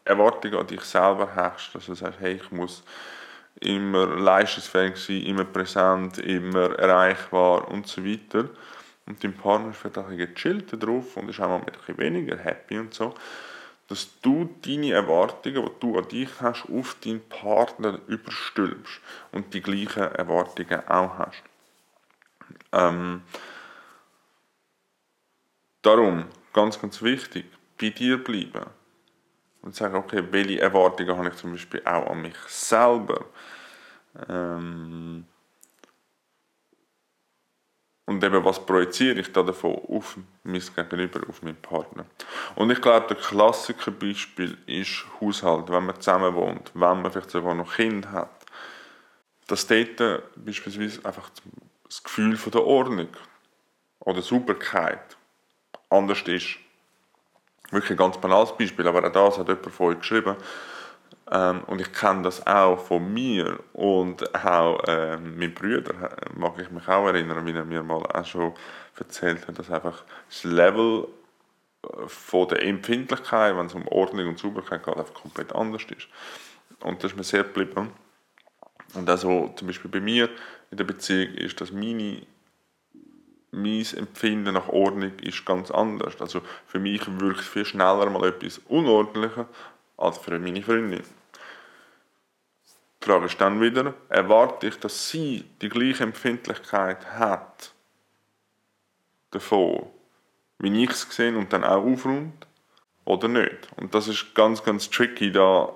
Erwartungen 0.04 0.56
an 0.56 0.66
dich 0.66 0.82
selber 0.82 1.34
hast, 1.34 1.74
dass 1.74 1.86
du 1.86 1.94
sagst, 1.94 2.20
hey, 2.20 2.34
ich 2.34 2.50
muss 2.50 2.82
immer 3.60 4.06
leistungsfähig 4.06 4.96
sein, 4.96 5.22
immer 5.22 5.44
präsent, 5.44 6.18
immer 6.18 6.78
erreichbar 6.78 7.68
und 7.68 7.86
so 7.86 8.04
weiter. 8.04 8.48
Und 9.06 9.22
dein 9.22 9.34
Partner 9.34 9.70
ist 9.70 9.78
vielleicht 9.78 9.98
auch 9.98 10.08
ein 10.08 10.16
bisschen 10.16 10.34
gechillt 10.34 10.82
drauf 10.82 11.16
und 11.16 11.28
ist 11.28 11.40
auch 11.40 11.48
mal 11.48 11.58
ein 11.58 11.64
bisschen 11.64 11.98
weniger 11.98 12.38
happy 12.38 12.78
und 12.78 12.92
so 12.94 13.14
dass 13.88 14.20
du 14.20 14.48
deine 14.62 14.92
Erwartungen, 14.92 15.64
die 15.64 15.80
du 15.80 15.98
an 15.98 16.08
dich 16.08 16.28
hast, 16.40 16.66
auf 16.68 16.96
deinen 17.04 17.26
Partner 17.28 17.98
überstülpst 18.06 19.00
und 19.32 19.52
die 19.52 19.60
gleichen 19.60 20.02
Erwartungen 20.02 20.88
auch 20.88 21.18
hast. 21.18 21.42
Ähm, 22.72 23.22
darum, 25.82 26.26
ganz, 26.52 26.80
ganz 26.80 27.02
wichtig, 27.02 27.46
bei 27.80 27.90
dir 27.90 28.22
bleiben 28.22 28.66
und 29.62 29.74
sagen, 29.74 29.96
okay, 29.96 30.22
welche 30.30 30.60
Erwartungen 30.60 31.16
habe 31.16 31.28
ich 31.28 31.36
zum 31.36 31.52
Beispiel 31.52 31.82
auch 31.84 32.10
an 32.10 32.22
mich 32.22 32.36
selber. 32.48 33.24
Ähm, 34.28 35.26
und 38.06 38.22
eben, 38.22 38.44
was 38.44 38.64
projiziere 38.64 39.20
ich 39.20 39.32
da 39.32 39.42
davon 39.42 39.80
auf 39.88 40.16
mein 40.42 40.62
Gegenüber, 40.76 41.20
auf 41.28 41.42
meinen 41.42 41.56
Partner? 41.56 42.04
Und 42.54 42.70
ich 42.70 42.80
glaube, 42.80 43.06
der 43.08 43.16
Klassikerbeispiel 43.16 44.58
ist 44.66 45.06
Haushalt, 45.20 45.70
wenn 45.70 45.86
man 45.86 46.00
zusammen 46.00 46.34
wohnt, 46.34 46.70
wenn 46.74 47.02
man 47.02 47.10
vielleicht 47.10 47.30
sogar 47.30 47.54
noch 47.54 47.76
Kind 47.76 48.10
hat. 48.10 48.30
Dass 49.46 49.66
dort 49.66 49.96
beispielsweise 50.36 51.04
einfach 51.04 51.30
das 51.86 52.02
Gefühl 52.02 52.36
von 52.36 52.52
der 52.52 52.64
Ordnung 52.64 53.08
oder 54.00 54.20
Sauberkeit 54.20 55.16
anders 55.88 56.22
ist. 56.22 56.56
Wirklich 57.70 57.92
ein 57.92 57.96
ganz 57.96 58.18
banales 58.18 58.56
Beispiel, 58.56 58.86
aber 58.86 59.06
auch 59.06 59.12
das 59.12 59.38
hat 59.38 59.48
jemand 59.48 59.72
vorhin 59.72 59.98
geschrieben. 59.98 60.36
Ähm, 61.30 61.62
und 61.66 61.80
ich 61.80 61.92
kenne 61.92 62.22
das 62.22 62.46
auch 62.46 62.78
von 62.78 63.12
mir 63.12 63.58
und 63.72 64.34
auch 64.34 64.82
äh, 64.86 65.16
mein 65.16 65.54
Bruder, 65.54 66.12
äh, 66.12 66.38
mag 66.38 66.58
ich 66.58 66.70
mich 66.70 66.86
auch 66.86 67.06
erinnern, 67.06 67.46
wie 67.46 67.52
er 67.52 67.64
mir 67.64 67.82
mal 67.82 68.02
auch 68.02 68.24
schon 68.26 68.52
erzählt 68.98 69.46
hat, 69.48 69.58
dass 69.58 69.70
einfach 69.70 70.04
das 70.28 70.44
Level 70.44 71.08
äh, 71.82 72.08
von 72.08 72.48
der 72.48 72.62
Empfindlichkeit, 72.62 73.56
wenn 73.56 73.66
es 73.66 73.74
um 73.74 73.88
Ordnung 73.88 74.28
und 74.28 74.38
Sauberkeit 74.38 74.84
geht, 74.84 74.96
einfach 74.96 75.14
komplett 75.14 75.54
anders 75.54 75.82
ist. 75.96 76.08
Und 76.80 77.02
das 77.02 77.12
ist 77.12 77.16
mir 77.16 77.24
sehr 77.24 77.44
geblieben. 77.44 77.90
Und 78.92 79.08
also 79.08 79.52
zum 79.56 79.66
Beispiel 79.66 79.90
bei 79.90 80.00
mir 80.00 80.28
in 80.70 80.76
der 80.76 80.84
Beziehung 80.84 81.34
ist, 81.34 81.60
dass 81.60 81.72
meine 81.72 82.26
mein 83.50 83.86
Empfinden 83.96 84.54
nach 84.54 84.68
Ordnung 84.68 85.12
ist 85.20 85.46
ganz 85.46 85.70
anders. 85.70 86.20
Also 86.20 86.42
für 86.66 86.80
mich 86.80 87.02
wirkt 87.20 87.40
viel 87.40 87.64
schneller 87.64 88.10
mal 88.10 88.26
etwas 88.28 88.58
unordentlicher 88.68 89.48
als 89.96 90.18
für 90.18 90.38
meine 90.38 90.62
Freundin. 90.62 91.02
Die 93.02 93.06
Frage 93.06 93.26
ist 93.26 93.40
dann 93.40 93.60
wieder, 93.60 93.94
erwarte 94.08 94.68
ich, 94.68 94.78
dass 94.78 95.10
sie 95.10 95.44
die 95.60 95.68
gleiche 95.68 96.04
Empfindlichkeit 96.04 97.04
hat 97.12 97.72
davon, 99.30 99.86
wie 100.58 100.84
ich 100.84 100.90
es 100.90 101.08
gesehen 101.08 101.36
und 101.36 101.52
dann 101.52 101.64
auch 101.64 101.84
aufräumt 101.84 102.46
oder 103.04 103.28
nicht. 103.28 103.68
Und 103.76 103.94
das 103.94 104.08
ist 104.08 104.34
ganz, 104.34 104.62
ganz 104.62 104.88
tricky, 104.88 105.30
da 105.30 105.74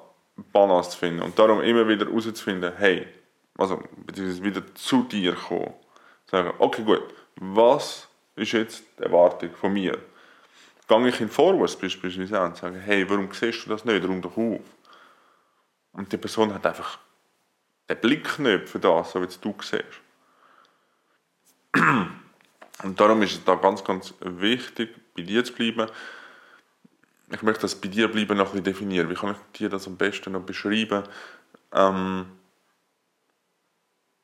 Balance 0.53 0.91
zu 0.91 0.99
finden. 0.99 1.21
Und 1.21 1.39
darum 1.39 1.61
immer 1.61 1.87
wieder 1.87 2.07
herauszufinden, 2.07 2.73
hey, 2.79 3.07
also 3.59 3.83
beziehungsweise 4.07 4.45
wieder 4.45 4.75
zu 4.75 5.03
dir 5.03 5.35
kommen. 5.35 5.75
Sagen, 6.31 6.53
okay 6.59 6.83
gut, 6.83 7.15
was 7.37 8.09
ist 8.37 8.53
jetzt 8.53 8.85
die 8.99 9.03
Erwartung 9.03 9.51
von 9.55 9.73
mir? 9.73 9.99
Gehe 10.89 11.09
ich 11.09 11.21
in 11.21 11.29
Vorwurf 11.29 11.79
beispielsweise 11.79 12.41
an 12.41 12.51
und 12.51 12.57
sage, 12.57 12.79
hey, 12.79 13.09
warum 13.09 13.31
siehst 13.33 13.67
du 13.67 13.71
das 13.71 13.85
nicht? 13.85 14.05
Räum 14.05 14.23
doch 14.23 14.37
auf. 14.37 14.61
Und 15.93 16.13
die 16.13 16.17
Person 16.17 16.53
hat 16.55 16.67
einfach 16.67 16.99
den 17.89 18.01
Blick 18.01 18.39
nicht 18.39 18.69
für 18.69 18.79
das, 18.79 19.13
so 19.13 19.23
wie 19.23 19.27
du 19.27 19.55
siehst. 19.63 19.85
Und 22.85 23.01
darum 23.01 23.23
ist 23.23 23.33
es 23.33 23.45
da 23.45 23.57
ganz, 23.57 23.83
ganz 23.83 24.15
wichtig, 24.21 24.95
bei 25.17 25.23
dir 25.23 25.45
zu 25.45 25.53
bleiben. 25.53 25.91
Ich 27.31 27.43
möchte 27.43 27.63
das 27.63 27.75
bei 27.75 27.89
dir 27.89 28.09
bleiben 28.09 28.39
noch 28.39 28.55
ein 28.55 28.63
bisschen 28.63 28.65
definieren. 28.65 29.11
Wie 29.11 29.15
kann 29.15 29.33
ich 29.33 29.59
dir 29.59 29.69
das 29.69 29.87
am 29.87 29.97
besten 29.97 30.33
noch 30.33 30.43
beschreiben? 30.43 31.03
Ähm, 31.73 32.27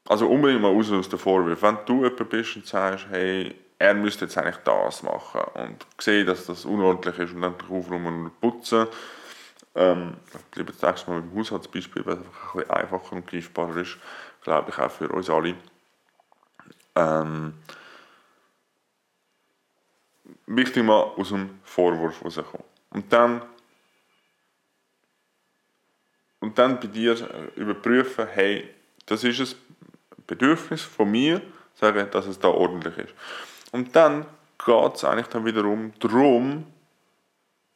Also 0.07 0.29
unbedingt 0.29 0.61
mal 0.63 0.73
raus 0.73 0.91
aus 0.93 1.09
der 1.09 1.19
Vorwürfe. 1.19 1.63
Wenn 1.63 1.79
du 1.87 2.05
jemand 2.05 2.29
bist 2.29 2.57
und 2.57 2.67
sagst, 2.67 3.07
hey, 3.11 3.55
er 3.85 3.95
müsste 3.95 4.25
jetzt 4.25 4.39
eigentlich 4.39 4.57
das 4.65 5.03
machen 5.03 5.43
und 5.55 5.87
sehe, 6.01 6.25
dass 6.25 6.47
das 6.47 6.65
unordentlich 6.65 7.19
ist 7.19 7.35
und 7.35 7.43
dann 7.43 7.55
aufräumen 7.69 8.25
und 8.25 8.41
putzen. 8.41 8.87
Ähm, 9.75 10.15
ich 10.27 10.45
bleibe 10.53 10.73
jetzt 10.73 10.83
nächstes 10.83 11.07
Mal 11.07 11.21
mit 11.21 11.31
dem 11.31 11.39
Haushaltsbeispiel, 11.39 12.07
weil 12.07 12.15
es 12.15 12.21
einfach 12.21 12.33
ein 12.33 12.63
bisschen 12.63 12.71
einfacher 12.71 13.13
und 13.13 13.27
greifbarer 13.27 13.77
ist, 13.77 13.99
glaube 14.43 14.71
ich 14.71 14.79
auch 14.79 14.91
für 14.91 15.09
uns 15.09 15.29
alle. 15.29 15.55
Ähm, 16.95 17.55
wichtig 20.47 20.83
mal 20.83 21.03
aus 21.03 21.29
dem 21.29 21.61
Vorwurf 21.65 22.25
rauskommen. 22.25 22.65
Und 22.91 23.13
dann 23.13 23.43
und 26.41 26.59
dann 26.59 26.79
bei 26.79 26.87
dir 26.87 27.17
überprüfen, 27.57 28.27
hey, 28.29 28.69
das 29.07 29.25
ist 29.25 29.41
ein 29.41 30.25
Bedürfnis 30.27 30.83
von 30.83 31.11
mir, 31.11 31.41
sagen, 31.75 32.09
dass 32.11 32.27
es 32.27 32.39
da 32.39 32.49
ordentlich 32.49 32.97
ist. 32.99 33.15
Und 33.75 33.97
dann 33.97 34.25
geht 34.65 34.95
es 34.95 35.03
eigentlich 35.03 35.27
dann 35.27 35.45
wiederum 35.45 35.93
darum, 35.99 36.65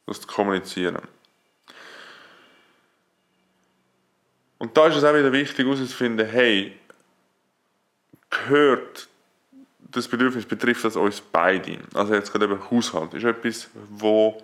das 0.05 0.21
zu 0.21 0.27
kommunizieren. 0.27 1.01
Und 4.59 4.77
da 4.77 4.87
ist 4.87 4.95
es 4.95 5.03
auch 5.03 5.13
wieder 5.13 5.33
wichtig 5.33 5.65
herauszufinden, 5.65 6.25
hey, 6.25 6.79
gehört 8.29 9.09
das 9.91 10.07
Bedürfnis, 10.07 10.45
betrifft 10.45 10.85
das 10.85 10.95
uns 10.95 11.19
beide? 11.19 11.79
Also 11.93 12.13
jetzt 12.13 12.31
gerade 12.31 12.45
eben 12.45 12.71
Haushalt, 12.71 13.13
ist 13.13 13.25
etwas, 13.25 13.69
wo 13.89 14.41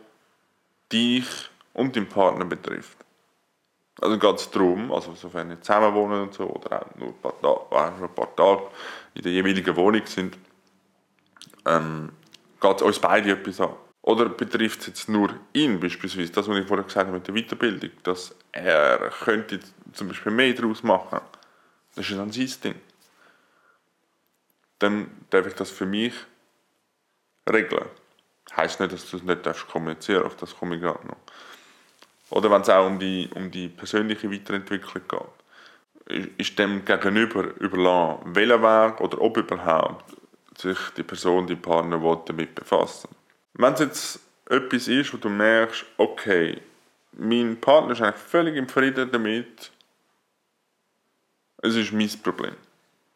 dich 0.92 1.26
und 1.72 1.96
deinen 1.96 2.10
Partner 2.10 2.44
betrifft. 2.44 2.98
Also 4.02 4.20
geht 4.20 4.36
es 4.36 4.52
darum, 4.52 4.92
also 4.92 5.16
sofern 5.16 5.52
ihr 5.52 5.62
zusammen 5.62 5.94
wohnen 5.94 6.24
und 6.24 6.34
so, 6.34 6.50
oder 6.50 6.82
auch 6.82 6.96
nur 6.98 7.08
ein 7.08 7.22
paar, 7.22 7.42
Tage, 7.42 8.04
ein 8.04 8.14
paar 8.14 8.36
Tage 8.36 8.64
in 9.14 9.22
der 9.22 9.32
jeweiligen 9.32 9.74
Wohnung 9.78 10.06
sind, 10.06 10.38
ähm, 11.66 12.12
geht 12.62 12.82
uns 12.82 13.00
beide 13.00 13.32
etwas 13.32 13.60
an. 13.62 13.76
Oder 14.02 14.30
betrifft 14.30 14.82
es 14.82 14.88
jetzt 14.88 15.10
nur 15.10 15.34
ihn 15.54 15.80
beispielsweise, 15.80 16.32
das, 16.32 16.48
was 16.48 16.58
ich 16.58 16.68
vorher 16.68 16.86
gesagt 16.86 17.08
habe 17.08 17.18
mit 17.18 17.28
der 17.28 17.34
Weiterbildung, 17.34 17.90
dass 18.04 18.36
er 18.52 19.10
könnte 19.24 19.60
zum 19.94 20.08
Beispiel 20.08 20.32
mehr 20.32 20.54
daraus 20.54 20.84
machen. 20.84 21.22
Das 21.96 22.08
ist 22.08 22.18
dann 22.18 22.32
sein 22.32 22.54
Ding. 22.64 22.76
Dann 24.78 25.10
darf 25.32 25.48
ich 25.48 25.54
das 25.54 25.72
für 25.72 25.88
mich 25.88 26.14
regeln. 27.50 27.88
Heißt 28.56 28.80
nicht, 28.80 28.94
dass 28.94 29.10
du 29.10 29.18
es 29.18 29.24
nicht 29.24 29.46
darfst 29.46 29.68
kommunizieren, 29.68 30.24
auf 30.24 30.36
das 30.36 30.56
komme 30.56 30.76
ich 30.76 30.82
gerade 30.82 31.08
noch. 31.08 31.18
Oder 32.30 32.52
wenn 32.52 32.62
es 32.62 32.70
auch 32.70 32.86
um 32.86 33.00
die, 33.00 33.30
um 33.34 33.50
die 33.50 33.70
persönliche 33.70 34.32
Weiterentwicklung 34.32 35.04
geht. 35.08 36.32
Ist 36.38 36.60
dem 36.60 36.86
Gegenüber 36.86 37.56
überlassen, 37.60 38.36
welcher 38.36 38.62
Weg 38.62 39.02
oder 39.02 39.20
ob 39.20 39.38
überhaupt 39.38 40.04
sich 40.58 40.78
die 40.98 41.04
Person, 41.04 41.48
die 41.48 41.56
Partner 41.56 42.24
damit 42.26 42.56
befassen. 42.56 43.10
Wenn 43.54 43.74
es 43.74 43.80
jetzt 43.80 44.20
etwas 44.50 44.88
ist, 44.88 45.14
wo 45.14 45.18
du 45.18 45.30
merkst, 45.30 45.86
okay, 45.98 46.62
mein 47.14 47.60
Partner 47.60 47.94
ist 47.94 48.02
eigentlich 48.02 48.22
völlig 48.22 48.56
im 48.56 48.68
Frieden 48.68 49.12
damit, 49.12 49.72
es 51.62 51.76
ist 51.76 51.92
mein 51.94 52.10
Problem. 52.22 52.56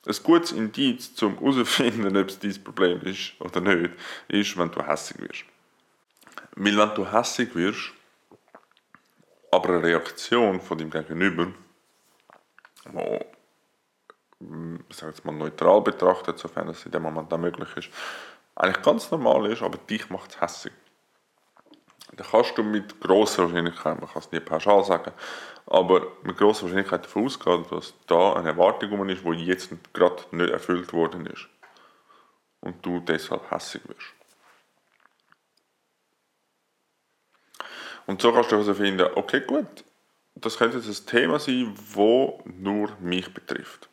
Ein 0.06 0.16
gutes 0.24 0.54
Indiz, 0.54 1.22
um 1.22 1.38
herauszufinden, 1.38 2.16
ob 2.18 2.30
es 2.30 2.40
dein 2.40 2.64
Problem 2.64 3.02
ist 3.02 3.34
oder 3.40 3.62
nicht, 3.62 3.92
ist, 4.28 4.58
wenn 4.58 4.72
du 4.72 4.86
hässig 4.86 5.20
wirst. 5.20 5.46
Weil 6.56 6.78
wenn 6.78 6.96
du 6.96 7.12
hässig 7.12 7.54
wirst, 7.54 7.92
aber 9.52 9.70
eine 9.70 9.84
Reaktion 9.84 10.62
von 10.62 10.78
dem 10.78 10.90
Gegenüber, 10.90 11.52
wo 14.40 14.96
sag 14.96 15.10
jetzt 15.10 15.26
mal, 15.26 15.34
neutral 15.34 15.82
betrachtet, 15.82 16.40
sofern 16.40 16.70
es 16.70 16.86
in 16.86 16.92
dem 16.92 17.04
Moment 17.04 17.32
auch 17.34 17.38
möglich 17.38 17.70
ist, 17.76 17.90
eigentlich 18.56 18.82
ganz 18.84 19.12
normal 19.12 19.52
ist, 19.52 19.62
aber 19.62 19.78
dich 19.78 20.10
macht 20.10 20.32
es 20.32 20.42
hässlich. 20.42 20.74
Dann 22.14 22.26
kannst 22.26 22.58
du 22.58 22.64
mit 22.64 23.00
grosser 23.00 23.44
Wahrscheinlichkeit, 23.44 24.00
man 24.00 24.10
kann 24.10 24.22
es 24.22 24.32
nie 24.32 24.40
pauschal 24.40 24.84
sagen, 24.84 25.12
aber 25.68 26.08
mit 26.24 26.38
grosser 26.38 26.64
Wahrscheinlichkeit 26.64 27.06
davon 27.06 27.26
ausgehen, 27.26 27.66
dass 27.70 27.94
da 28.08 28.34
eine 28.34 28.50
Erwartung 28.50 29.10
ist, 29.10 29.24
die 29.24 29.46
jetzt 29.46 29.70
gerade 29.94 30.24
nicht 30.32 30.50
erfüllt 30.50 30.92
worden 30.94 31.26
ist. 31.28 31.48
Und 32.62 32.86
du 32.86 33.00
deshalb 33.00 33.50
hässlich 33.52 33.88
wirst. 33.88 34.14
Und 38.06 38.22
so 38.22 38.34
kannst 38.34 38.52
du 38.52 38.56
also 38.56 38.74
finden, 38.74 39.08
okay, 39.16 39.42
gut, 39.42 39.86
das 40.36 40.58
könnte 40.58 40.78
jetzt 40.78 40.88
ein 40.88 41.06
Thema 41.06 41.40
sein, 41.40 41.74
das 41.76 42.44
nur 42.46 42.90
mich 43.00 43.34
betrifft 43.34 43.90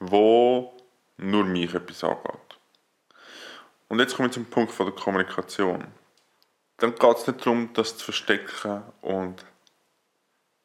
wo 0.00 0.76
nur 1.18 1.44
mich 1.44 1.74
etwas 1.74 2.02
angeht. 2.02 2.58
Und 3.88 3.98
jetzt 3.98 4.16
kommen 4.16 4.28
wir 4.28 4.32
zum 4.32 4.46
Punkt 4.46 4.72
von 4.72 4.86
der 4.86 4.94
Kommunikation. 4.94 5.86
Dann 6.78 6.94
geht 6.94 7.16
es 7.16 7.26
nicht 7.26 7.40
darum, 7.40 7.72
das 7.74 7.98
zu 7.98 8.06
verstecken 8.06 8.82
und 9.02 9.44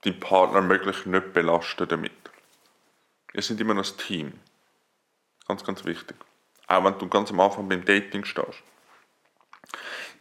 die 0.06 0.14
Partner 0.14 0.62
möglichst 0.62 1.06
nicht 1.06 1.34
belasten 1.34 1.88
damit. 1.88 2.12
Wir 3.34 3.42
sind 3.42 3.60
immer 3.60 3.74
noch 3.74 3.86
ein 3.86 3.98
Team. 3.98 4.40
Ganz, 5.48 5.64
ganz 5.64 5.84
wichtig. 5.84 6.16
Auch 6.68 6.84
wenn 6.86 6.98
du 6.98 7.10
ganz 7.10 7.32
am 7.32 7.40
Anfang 7.42 7.68
beim 7.68 7.84
Dating 7.84 8.24
stehst. 8.24 8.64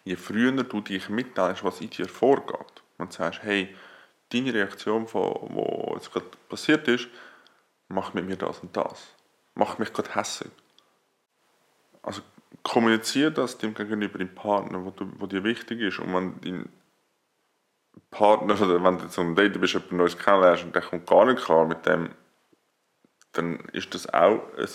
Je 0.03 0.17
früher 0.17 0.51
du 0.51 0.81
dich 0.81 1.09
mitteilst, 1.09 1.63
was 1.63 1.81
in 1.81 1.91
dir 1.91 2.09
vorgeht, 2.09 2.83
und 2.99 3.13
sagst, 3.13 3.43
hey, 3.43 3.75
deine 4.33 4.53
Reaktion, 4.53 5.07
die 5.07 5.95
jetzt 5.95 6.13
gerade 6.13 6.27
passiert 6.49 6.89
ist, 6.89 7.09
macht 7.89 8.15
mit 8.15 8.27
mir 8.27 8.37
das 8.37 8.61
und 8.61 8.77
das. 8.77 9.15
Macht 9.55 9.79
mich 9.79 9.93
gerade 9.93 10.15
hässlich. 10.15 10.53
Also 12.03 12.23
kommuniziere 12.63 13.33
das 13.33 13.59
dem 13.59 13.75
gegenüber 13.75 14.19
dem 14.19 14.35
Partner, 14.35 14.85
wo, 14.85 14.91
du, 14.91 15.11
wo 15.19 15.27
dir 15.27 15.45
wichtig 15.45 15.81
ist. 15.81 15.99
Und 15.99 16.15
wenn 16.15 16.41
dein 16.41 16.69
Partner, 18.11 18.61
oder 18.61 18.83
wenn 18.83 18.99
du 18.99 19.09
zum 19.09 19.35
Date 19.35 19.61
bist, 19.61 19.75
jemand 19.75 19.93
Neues 19.93 20.19
kennenlernst 20.19 20.65
und 20.65 20.75
der 20.75 20.83
kommt 20.83 21.07
gar 21.07 21.25
nicht 21.25 21.43
klar 21.43 21.67
mit 21.67 21.87
dem, 21.87 22.11
dann 23.33 23.61
ist 23.73 23.95
das 23.95 24.13
auch 24.13 24.41
ein 24.57 24.69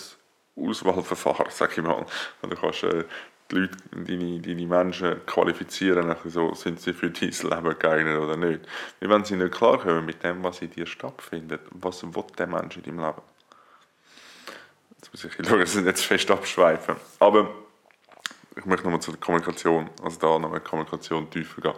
Auswahlverfahren, 0.56 1.46
sag 1.50 1.76
ich 1.76 1.84
mal. 1.84 2.06
Du 2.42 2.56
kannst 2.56 2.82
äh, 2.84 3.04
die 3.50 3.56
Leute, 3.56 3.76
deine, 3.92 4.40
deine 4.40 4.66
Menschen 4.66 5.26
qualifizieren, 5.26 6.14
so, 6.26 6.54
sind 6.54 6.80
sie 6.80 6.92
für 6.92 7.10
dein 7.10 7.30
Leben 7.30 7.78
geeignet 7.78 8.18
oder 8.18 8.36
nicht. 8.36 8.60
Weil 9.00 9.10
wenn 9.10 9.24
sie 9.24 9.36
nicht 9.36 9.52
klarkommen 9.52 10.04
mit 10.04 10.22
dem, 10.22 10.42
was 10.42 10.62
in 10.62 10.70
dir 10.70 10.86
stattfindet, 10.86 11.62
was 11.70 12.02
will 12.02 12.24
der 12.38 12.46
Mensch 12.46 12.76
in 12.76 12.82
deinem 12.82 13.00
Leben? 13.00 13.22
Jetzt 14.96 15.12
muss 15.12 15.24
ich 15.24 15.46
schauen, 15.46 15.60
dass 15.60 15.74
ich 15.74 15.94
zu 15.94 16.06
fest 16.06 16.30
abschweifen. 16.30 16.96
Aber 17.18 17.50
ich 18.56 18.64
möchte 18.66 18.84
nochmal 18.84 19.00
zur 19.00 19.18
Kommunikation, 19.18 19.88
also 20.02 20.18
da 20.18 20.38
nochmal 20.38 20.60
Kommunikation 20.60 21.30
tiefer 21.30 21.62
gehen. 21.62 21.74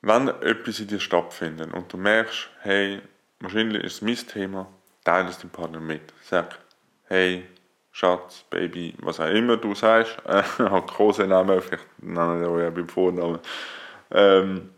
Wenn 0.00 0.28
etwas 0.28 0.80
in 0.80 0.88
dir 0.88 1.00
stattfindet 1.00 1.72
und 1.72 1.92
du 1.92 1.96
merkst, 1.96 2.50
hey, 2.60 3.00
wahrscheinlich 3.40 3.84
ist 3.84 3.94
es 3.94 4.02
mein 4.02 4.16
Thema, 4.16 4.66
teile 5.02 5.28
es 5.28 5.38
deinem 5.38 5.50
Partner 5.50 5.80
mit. 5.80 6.12
Sag, 6.22 6.58
hey, 7.04 7.46
Schatz, 7.94 8.44
Baby, 8.50 8.92
was 8.98 9.20
auch 9.20 9.28
immer 9.28 9.56
du 9.56 9.72
sagst, 9.72 10.18
äh, 10.26 10.42
halt 10.58 10.88
Kosenamen, 10.88 11.62
vielleicht 11.62 12.02
nennen 12.02 12.56
wir 12.56 12.64
ja 12.64 12.70
beim 12.70 12.88
Vornamen. 12.88 13.38
Ähm, 14.10 14.74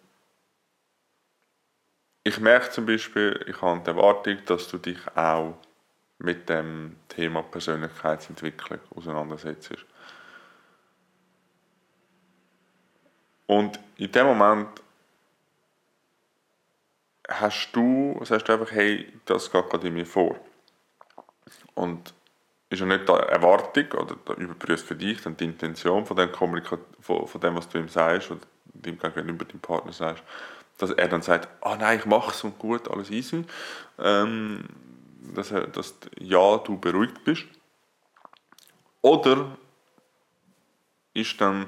ich 2.23 2.39
merke 2.39 2.69
zum 2.69 2.85
Beispiel, 2.85 3.43
ich 3.49 3.63
habe 3.63 3.81
die 3.81 3.89
Erwartung, 3.89 4.37
dass 4.45 4.69
du 4.69 4.77
dich 4.77 4.99
auch 5.15 5.55
mit 6.19 6.47
dem 6.51 6.97
Thema 7.09 7.43
Persönlichkeitsentwicklung 7.43 8.81
auseinandersetzt. 8.95 9.87
Und 13.47 13.81
in 13.97 14.13
dem 14.13 14.27
Moment 14.27 14.69
hast 17.31 17.71
du, 17.73 18.21
sagst 18.25 18.47
du 18.47 18.53
einfach, 18.53 18.73
hey, 18.73 19.11
das 19.25 19.51
geht 19.51 19.71
gerade 19.71 19.89
in 19.89 19.95
mir 19.95 20.05
vor. 20.05 20.39
Und 21.75 22.13
ist 22.69 22.81
ja 22.81 22.87
nicht 22.87 23.09
die 23.09 23.13
Erwartung 23.13 23.93
oder 23.93 24.17
du 24.17 24.33
überprüfst 24.35 24.87
für 24.87 24.97
dich 24.97 25.23
dann 25.23 25.37
die 25.37 25.45
Intention 25.45 26.05
von 26.05 26.17
dem, 26.17 26.33
Kommunika 26.33 26.79
von, 27.01 27.27
von 27.27 27.41
dem, 27.41 27.57
was 27.57 27.69
du 27.69 27.79
ihm 27.79 27.89
sagst 27.89 28.31
oder 28.31 28.41
dem 28.65 28.99
gegenüber 28.99 29.45
deinem 29.45 29.61
Partner 29.61 29.93
sagst, 29.93 30.23
dass 30.79 30.91
er 30.91 31.09
dann 31.09 31.23
sagt, 31.23 31.49
ah 31.61 31.73
oh 31.73 31.77
nein, 31.79 31.99
ich 31.99 32.07
mache 32.07 32.31
es 32.31 32.45
und 32.45 32.59
gut, 32.59 32.91
alles 32.91 33.11
easy, 33.11 33.45
ähm, 33.99 34.65
dass, 35.35 35.51
er, 35.53 35.67
dass 35.69 35.95
ja, 36.19 36.59
du 36.59 36.79
beruhigt 36.79 37.25
bist. 37.25 37.45
Oder 39.01 39.57
ist 41.15 41.41
dann 41.41 41.67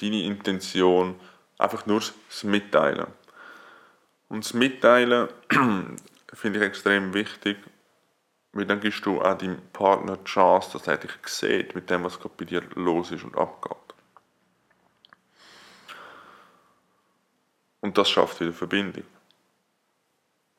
deine 0.00 0.22
Intention 0.22 1.20
einfach 1.58 1.86
nur 1.86 2.00
das 2.00 2.44
Mitteilen. 2.44 3.06
Und 4.28 4.44
das 4.44 4.54
Mitteilen 4.54 5.28
finde 6.32 6.58
ich 6.58 6.64
extrem 6.64 7.12
wichtig, 7.14 7.58
weil 8.52 8.66
dann 8.66 8.80
gibst 8.80 9.06
du 9.06 9.20
auch 9.20 9.34
deinem 9.34 9.60
Partner 9.72 10.16
die 10.16 10.24
Chance, 10.24 10.72
dass 10.72 10.86
er 10.86 10.96
dich 10.96 11.12
sieht 11.26 11.74
mit 11.74 11.88
dem, 11.88 12.04
was 12.04 12.18
gerade 12.18 12.34
bei 12.36 12.44
dir 12.44 12.62
los 12.74 13.12
ist 13.12 13.24
und 13.24 13.36
abgeht. 13.36 13.76
Und 17.80 17.96
das 17.96 18.10
schafft 18.10 18.40
wieder 18.40 18.52
Verbindung. 18.52 19.04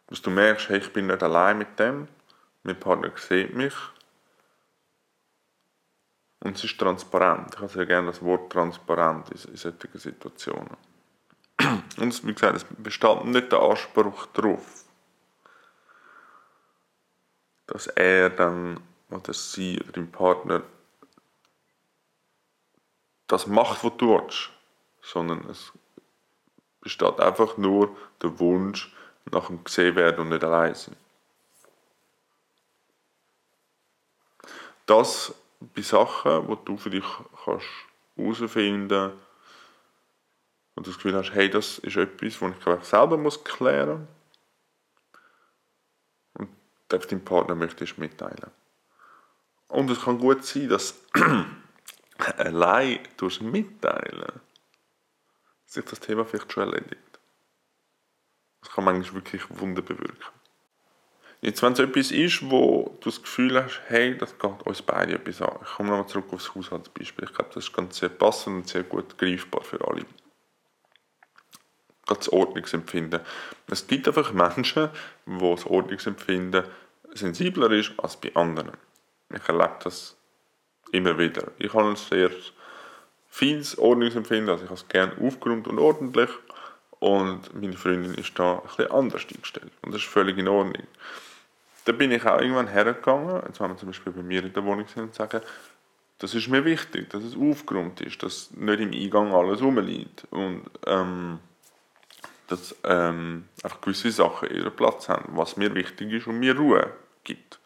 Dass 0.08 0.22
du 0.22 0.30
merkst, 0.30 0.70
hey, 0.70 0.80
ich 0.80 0.92
bin 0.92 1.08
nicht 1.08 1.24
allein 1.24 1.58
mit 1.58 1.78
dem, 1.80 2.08
mein 2.64 2.80
Partner 2.80 3.12
sieht 3.16 3.54
mich 3.54 3.76
und 6.44 6.58
es 6.58 6.64
ist 6.64 6.80
transparent. 6.80 7.54
Ich 7.54 7.60
habe 7.60 7.72
sehr 7.72 7.86
gerne 7.86 8.08
das 8.08 8.22
Wort 8.22 8.52
transparent 8.52 9.30
in, 9.30 9.52
in 9.52 9.58
solchen 9.58 10.00
Situationen. 10.00 10.78
Und 11.98 12.26
wie 12.26 12.34
gesagt, 12.34 12.58
es 12.58 12.66
besteht 12.78 13.26
nicht 13.26 13.52
der 13.52 13.60
Anspruch 13.60 14.26
darauf, 14.28 14.81
dass 17.72 17.88
er 17.88 18.30
dann 18.30 18.82
oder 19.10 19.34
sie 19.34 19.80
oder 19.80 19.94
dein 19.94 20.12
Partner 20.12 20.62
das 23.28 23.48
macht, 23.48 23.82
was 23.86 23.96
du 23.96 24.10
willst, 24.10 24.50
sondern 25.02 25.50
es 25.50 25.72
besteht 26.82 27.20
einfach 27.22 27.56
nur 27.58 27.96
der 28.22 28.38
Wunsch 28.40 28.94
nach 29.32 29.48
dem 29.48 29.64
gesehen 29.64 29.96
werden 29.96 30.20
und 30.20 30.30
nicht 30.30 30.44
allein 30.44 30.76
sein. 30.76 30.98
Das 34.86 35.34
bei 35.62 35.82
Sachen, 35.82 36.48
die 36.48 36.66
du 36.66 36.76
für 36.76 36.90
dich 36.90 37.06
kannst 37.46 37.68
herausfinden 38.18 39.14
und 40.76 40.86
du 40.86 40.90
das 40.90 40.96
Gefühl 40.96 41.16
hast, 41.16 41.32
hey, 41.32 41.50
das 41.50 41.80
ist 41.80 41.96
etwas, 41.96 42.42
was 42.42 42.80
ich 42.80 42.84
selber 42.84 43.16
muss 43.16 43.42
klären 43.42 44.00
muss 44.00 44.21
und 46.94 47.12
deinem 47.12 47.26
Partner 47.26 47.56
möchtest 47.56 47.98
mitteilen. 47.98 48.52
Und 49.68 49.90
es 49.90 50.02
kann 50.02 50.20
gut 50.20 50.44
sein, 50.44 50.70
dass 50.70 50.96
allein 52.38 53.00
durch 53.18 53.42
Mitteilen 53.42 54.42
sich 55.66 55.86
das 55.86 56.00
Thema 56.00 56.26
vielleicht 56.26 56.52
schon 56.52 56.64
erledigt. 56.64 57.20
Das 58.62 58.72
kann 58.72 58.84
manchmal 58.84 59.16
wirklich 59.16 59.44
Wunder 59.50 59.82
bewirken. 59.82 60.42
Jetzt, 61.42 61.64
wenn 61.64 61.74
es 61.74 61.80
etwas 61.80 62.12
ist, 62.12 62.52
wo 62.52 62.96
du 63.02 63.10
das 63.10 63.22
Gefühl 63.22 63.64
hast, 63.64 63.82
hey, 63.88 64.16
das 64.16 64.38
geht 64.38 64.62
uns 64.64 64.82
beide 64.84 65.16
etwas 65.16 65.42
an. 65.42 65.58
Ich 65.64 65.72
komme 65.74 65.90
nochmal 65.90 66.08
zurück 66.08 66.32
aufs 66.32 66.54
Haushaltsbeispiel. 66.54 67.26
Ich 67.26 67.34
glaube, 67.34 67.50
das 67.54 67.64
ist 67.64 67.74
ganz 67.74 67.98
sehr 67.98 68.10
passend 68.10 68.58
und 68.58 68.68
sehr 68.68 68.84
gut 68.84 69.18
greifbar 69.18 69.64
für 69.64 69.84
alle. 69.88 70.06
Das 72.18 72.30
Ordnungsempfinden. 72.30 73.22
Es 73.68 73.88
gibt 73.88 74.08
einfach 74.08 74.34
Menschen, 74.34 74.90
wo 75.26 75.56
das 75.56 75.66
Ordnungsempfinden 75.66 76.64
sensibler 77.14 77.72
ist 77.72 77.92
als 77.98 78.18
bei 78.18 78.32
anderen. 78.36 78.72
Ich 79.34 79.48
erlebe 79.48 79.78
das 79.84 80.16
immer 80.92 81.18
wieder. 81.18 81.52
Ich 81.58 81.74
habe 81.74 81.90
ein 81.90 81.96
sehr 81.96 82.32
feines 83.30 83.78
Ordnungsempfinden, 83.78 84.50
also 84.50 84.64
ich 84.66 84.70
habe 84.70 84.80
es 84.80 84.88
gerne 84.88 85.14
aufgeräumt 85.22 85.68
und 85.68 85.80
ordentlich 85.80 86.30
und 87.00 87.54
meine 87.60 87.78
Freundin 87.78 88.14
ist 88.14 88.38
da 88.38 88.56
ein 88.56 88.62
bisschen 88.64 88.92
anders 88.92 89.26
eingestellt 89.34 89.72
und 89.82 89.94
das 89.94 90.02
ist 90.02 90.10
völlig 90.10 90.38
in 90.38 90.48
Ordnung. 90.48 90.84
Da 91.86 91.94
bin 91.94 92.12
ich 92.12 92.26
auch 92.26 92.40
irgendwann 92.40 92.68
hergegangen, 92.68 93.42
jetzt 93.48 93.60
wenn 93.60 93.70
wir 93.70 93.78
zum 93.78 93.90
Beispiel 93.90 94.14
bei 94.14 94.22
mir 94.22 94.44
in 94.44 94.54
der 94.54 94.64
Wohnung 94.66 94.86
sind 94.88 95.04
und 95.04 95.16
sagen, 95.16 95.42
das 96.20 96.36
ist 96.36 96.50
mir 96.50 96.64
wichtig, 96.66 97.10
dass 97.10 97.24
es 97.24 97.36
aufgeräumt 97.36 98.02
ist, 98.02 98.22
dass 98.22 98.52
nicht 98.52 98.80
im 98.80 98.92
Eingang 98.92 99.34
alles 99.34 99.62
rumliegt 99.62 100.28
und 100.30 100.64
ähm, 100.86 101.40
dass 102.52 102.76
ähm, 102.84 103.46
einfach 103.64 103.82
gewisse 103.82 104.12
Sachen 104.12 104.50
ihren 104.50 104.76
Platz 104.76 105.10
haben, 105.10 105.38
was 105.38 105.58
mir 105.58 105.74
wichtig 105.74 106.12
ist 106.12 106.28
und 106.28 106.40
mir 106.40 106.56
Ruhe 106.58 106.92
gibt. 107.24 107.60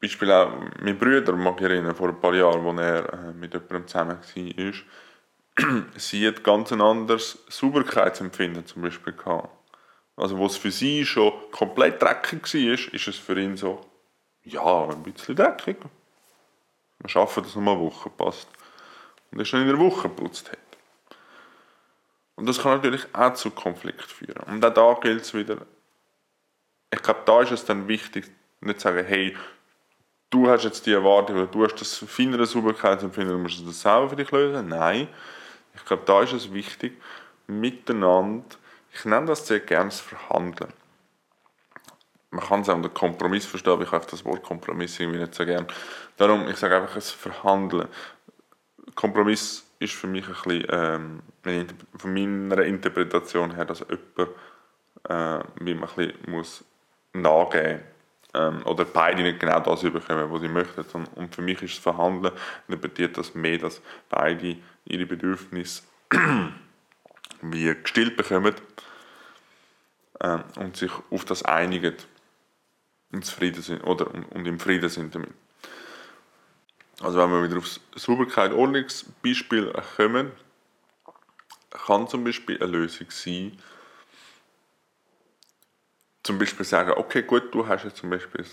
Beispiel 0.00 0.30
auch 0.30 0.52
mein 0.80 0.98
Bruder, 0.98 1.32
mag 1.32 1.56
ich 1.60 1.66
erinnern, 1.66 1.94
vor 1.94 2.08
ein 2.08 2.20
paar 2.20 2.34
Jahren, 2.34 2.66
als 2.66 2.80
er 2.80 3.12
äh, 3.12 3.32
mit 3.32 3.54
jemandem 3.54 3.86
zusammen 3.86 4.18
war, 4.18 5.82
sie 5.96 6.26
hat 6.26 6.44
ganz 6.44 6.72
ein 6.72 6.80
anderes 6.80 7.44
Sauberkeitsempfinden 7.48 8.66
zum 8.66 8.82
Beispiel 8.82 9.14
gehabt. 9.14 9.48
Also 10.16 10.38
wo 10.38 10.46
es 10.46 10.56
für 10.56 10.70
sie 10.70 11.04
schon 11.04 11.32
komplett 11.50 12.00
dreckig 12.00 12.42
war, 12.54 12.94
ist 12.94 13.08
es 13.08 13.16
für 13.16 13.38
ihn 13.38 13.56
so, 13.56 13.84
ja, 14.44 14.88
ein 14.88 15.02
bisschen 15.02 15.36
dreckig. 15.36 15.76
Wir 16.98 17.08
schaffen, 17.08 17.42
dass 17.42 17.50
es 17.50 17.56
noch 17.56 17.72
eine 17.72 17.80
Woche 17.80 18.10
passt. 18.10 18.48
Und 19.30 19.38
er 19.38 19.44
schon 19.44 19.62
in 19.62 19.68
einer 19.68 19.78
Woche 19.78 20.08
geputzt 20.08 20.50
hat. 20.50 20.58
Und 22.36 22.46
das 22.46 22.60
kann 22.60 22.76
natürlich 22.76 23.06
auch 23.12 23.34
zu 23.34 23.50
Konflikt 23.50 24.10
führen. 24.10 24.42
Und 24.46 24.64
auch 24.64 24.74
da 24.74 25.00
gilt 25.00 25.22
es 25.22 25.34
wieder, 25.34 25.58
ich 26.90 27.02
glaube, 27.02 27.20
da 27.24 27.42
ist 27.42 27.50
es 27.50 27.64
dann 27.64 27.88
wichtig, 27.88 28.30
nicht 28.60 28.80
zu 28.80 28.88
sagen, 28.88 29.04
hey, 29.06 29.36
du 30.30 30.48
hast 30.48 30.64
jetzt 30.64 30.86
die 30.86 30.92
Erwartung 30.92 31.36
oder 31.36 31.46
du 31.46 31.64
hast 31.64 31.76
das 31.76 31.96
feinere 31.96 32.46
Sauberkeitsempfinden, 32.46 33.36
du 33.36 33.42
musst 33.42 33.66
das 33.66 33.80
selber 33.80 34.10
für 34.10 34.16
dich 34.16 34.30
lösen. 34.30 34.68
Nein, 34.68 35.08
ich 35.74 35.84
glaube, 35.84 36.02
da 36.06 36.22
ist 36.22 36.32
es 36.32 36.52
wichtig, 36.52 37.00
miteinander 37.46 38.56
ich 38.96 39.04
nenne 39.04 39.26
das 39.26 39.46
sehr 39.46 39.60
gerne 39.60 39.90
das 39.90 40.00
Verhandeln. 40.00 40.72
Man 42.30 42.44
kann 42.44 42.60
es 42.60 42.68
auch 42.68 42.74
unter 42.74 42.88
Kompromiss 42.88 43.44
verstehen, 43.44 43.74
aber 43.74 43.82
ich 43.82 43.92
habe 43.92 44.06
das 44.10 44.24
Wort 44.24 44.42
Kompromiss 44.42 44.98
irgendwie 44.98 45.20
nicht 45.20 45.34
so 45.34 45.44
gern. 45.44 45.66
Darum, 46.16 46.48
ich 46.48 46.56
sage 46.56 46.76
einfach, 46.76 46.96
es 46.96 47.10
Verhandeln. 47.10 47.88
Kompromiss 48.94 49.65
ist 49.78 49.94
für 49.94 50.06
mich 50.06 50.26
ein 50.26 50.34
bisschen, 50.34 51.22
ähm, 51.44 51.72
von 51.96 52.12
meiner 52.14 52.62
Interpretation 52.62 53.54
her, 53.54 53.64
dass 53.64 53.80
jemand 53.80 54.30
äh, 55.08 55.44
wie 55.60 55.74
man 55.74 55.88
ein 55.88 55.96
bisschen 55.96 56.30
muss 56.30 56.64
nachgeben 57.12 57.80
ähm, 58.34 58.62
oder 58.66 58.84
beide 58.84 59.22
nicht 59.22 59.40
genau 59.40 59.60
das 59.60 59.82
überkommen, 59.82 60.30
was 60.30 60.40
sie 60.40 60.48
möchten. 60.48 60.84
Und 61.14 61.34
für 61.34 61.42
mich 61.42 61.62
ist 61.62 61.76
das 61.76 61.82
Verhandeln 61.82 62.34
interpretiert 62.68 63.16
das 63.16 63.34
mehr, 63.34 63.58
dass 63.58 63.80
beide 64.08 64.56
ihre 64.84 65.06
Bedürfnisse 65.06 65.82
wie 67.42 67.74
gestillt 67.74 68.16
bekommen 68.16 68.54
äh, 70.20 70.38
und 70.56 70.76
sich 70.76 70.92
auf 71.10 71.24
das 71.24 71.44
einigen 71.44 71.94
und 73.12 73.24
zufrieden 73.24 73.62
sind 73.62 73.82
oder 73.84 74.12
und, 74.12 74.24
und 74.24 74.46
im 74.46 74.58
Frieden 74.58 74.88
sind 74.88 75.14
damit. 75.14 75.30
Also 77.02 77.18
wenn 77.18 77.30
wir 77.30 77.42
wieder 77.42 77.58
aufs 77.58 77.80
Sauberkeit 77.94 78.52
Ordnungsbeispiel 78.52 79.72
kommen, 79.96 80.32
kann 81.70 82.08
zum 82.08 82.24
Beispiel 82.24 82.56
eine 82.56 82.72
Lösung 82.72 83.08
sein, 83.10 83.58
zum 86.22 86.38
Beispiel 86.38 86.66
sagen, 86.66 86.92
okay 86.96 87.22
gut, 87.22 87.54
du 87.54 87.66
hast 87.66 87.84
jetzt 87.84 87.98
zum 87.98 88.10
Beispiel 88.10 88.44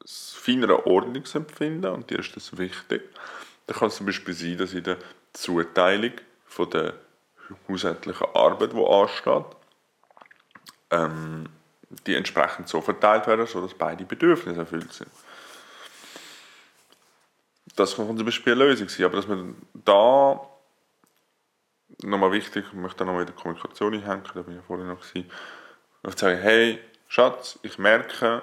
das 0.00 0.32
feinere 0.32 0.86
Ordnungsempfinden 0.86 1.90
und 1.92 2.10
dir 2.10 2.18
ist 2.18 2.34
das 2.34 2.56
wichtig. 2.58 3.02
Dann 3.66 3.76
kann 3.76 3.88
es 3.88 3.96
zum 3.96 4.06
Beispiel 4.06 4.34
sein, 4.34 4.58
dass 4.58 4.72
in 4.72 4.82
der 4.82 4.96
Zuteilung 5.32 6.12
von 6.46 6.70
der 6.70 6.94
haushaltlichen 7.68 8.26
Arbeit, 8.34 8.72
die 8.72 8.84
ansteht, 8.84 9.56
ähm, 10.90 11.46
die 12.06 12.14
entsprechend 12.14 12.68
so 12.68 12.80
verteilt 12.80 13.26
werden, 13.26 13.46
sodass 13.46 13.74
beide 13.74 14.04
Bedürfnisse 14.04 14.60
erfüllt 14.60 14.92
sind. 14.92 15.10
Das 17.76 17.96
kann 17.96 18.16
zum 18.16 18.26
Beispiel 18.26 18.52
eine 18.52 18.64
Lösung 18.64 18.88
sein, 18.88 19.06
aber 19.06 19.16
dass 19.16 19.28
man 19.28 19.56
da 19.72 20.40
nochmal 22.02 22.32
wichtig, 22.32 22.64
ich 22.66 22.72
möchte 22.72 23.04
nochmal 23.04 23.22
in 23.22 23.26
der 23.26 23.36
Kommunikation 23.36 23.94
einhängen, 23.94 24.24
da 24.34 24.42
bin 24.42 24.58
ich 24.58 24.64
vorhin 24.64 24.88
noch 24.88 25.00
gewesen, 25.00 25.30
ich 26.06 26.18
sagen, 26.18 26.38
hey, 26.40 26.78
Schatz, 27.08 27.58
ich 27.62 27.78
merke, 27.78 28.42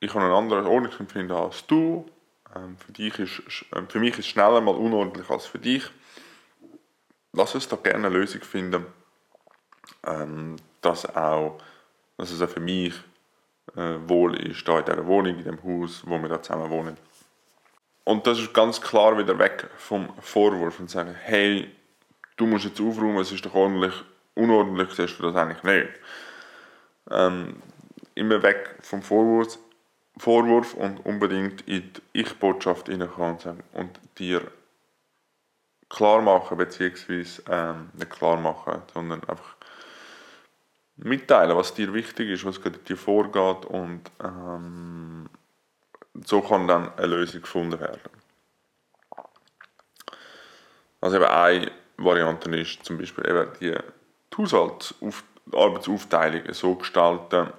ich 0.00 0.14
habe 0.14 0.24
ein 0.24 0.32
anderes 0.32 0.66
Ordnungsempfinden 0.66 1.36
als 1.36 1.66
du, 1.66 2.06
ähm, 2.54 2.76
für, 2.78 2.92
dich 2.92 3.18
ist, 3.18 3.64
ähm, 3.74 3.88
für 3.88 4.00
mich 4.00 4.12
ist 4.12 4.20
es 4.20 4.26
schneller 4.26 4.60
mal 4.60 4.74
unordentlich 4.74 5.28
als 5.30 5.46
für 5.46 5.58
dich. 5.58 5.84
Lass 7.32 7.54
uns 7.54 7.68
da 7.68 7.76
gerne 7.76 8.06
eine 8.06 8.18
Lösung 8.18 8.42
finden, 8.42 8.86
ähm, 10.04 10.56
dass, 10.80 11.06
auch, 11.14 11.58
dass 12.16 12.30
es 12.30 12.42
auch 12.42 12.48
für 12.48 12.60
mich 12.60 12.94
äh, 13.76 13.96
wohl 14.06 14.36
ist, 14.36 14.66
da 14.66 14.80
in 14.80 14.84
dieser 14.84 15.06
Wohnung, 15.06 15.38
in 15.38 15.44
dem 15.44 15.62
Haus, 15.62 16.02
wo 16.04 16.18
wir 16.18 16.28
da 16.28 16.42
zusammen 16.42 16.70
wohnen. 16.70 16.96
Und 18.04 18.26
das 18.26 18.38
ist 18.38 18.54
ganz 18.54 18.80
klar 18.80 19.18
wieder 19.18 19.38
weg 19.38 19.68
vom 19.76 20.08
Vorwurf 20.20 20.80
und 20.80 20.90
sagen, 20.90 21.14
hey, 21.14 21.70
du 22.36 22.46
musst 22.46 22.64
jetzt 22.64 22.80
aufräumen, 22.80 23.18
es 23.18 23.32
ist 23.32 23.44
doch 23.44 23.54
ordentlich, 23.54 23.94
unordentlich 24.34 24.90
siehst 24.90 25.18
du 25.18 25.24
das 25.24 25.36
eigentlich 25.36 25.62
nicht. 25.62 25.88
Ähm, 27.10 27.62
immer 28.14 28.42
weg 28.42 28.76
vom 28.80 29.02
Vorwurf, 29.02 29.58
Vorwurf 30.16 30.74
und 30.74 31.04
unbedingt 31.06 31.62
in 31.68 31.92
die 31.92 32.20
Ich-Botschaft 32.20 32.88
hineinkommen 32.88 33.62
und, 33.72 34.00
dir 34.18 34.42
klar 35.88 36.20
machen, 36.20 36.56
beziehungsweise 36.56 37.42
ähm, 37.48 37.90
nicht 37.94 38.10
klar 38.10 38.36
machen, 38.36 38.82
sondern 38.92 39.24
einfach 39.24 39.56
mitteilen, 40.96 41.56
was 41.56 41.74
dir 41.74 41.92
wichtig 41.92 42.28
ist, 42.28 42.44
was 42.44 42.60
dir 42.60 42.96
vorgeht 42.96 43.64
und 43.64 44.02
ähm, 44.22 45.28
so 46.14 46.40
kann 46.40 46.66
dann 46.66 46.92
eine 46.96 47.06
Lösung 47.06 47.42
gefunden 47.42 47.78
werden. 47.78 48.00
Also 51.00 51.16
eben 51.16 51.26
eine 51.26 51.70
Variante 51.96 52.50
ist 52.56 52.84
zum 52.84 52.98
Beispiel 52.98 53.26
eben 53.28 53.48
die, 53.60 53.74
die 54.36 55.56
Arbeitsaufteilung 55.56 56.52
so 56.52 56.74
gestalten, 56.74 57.52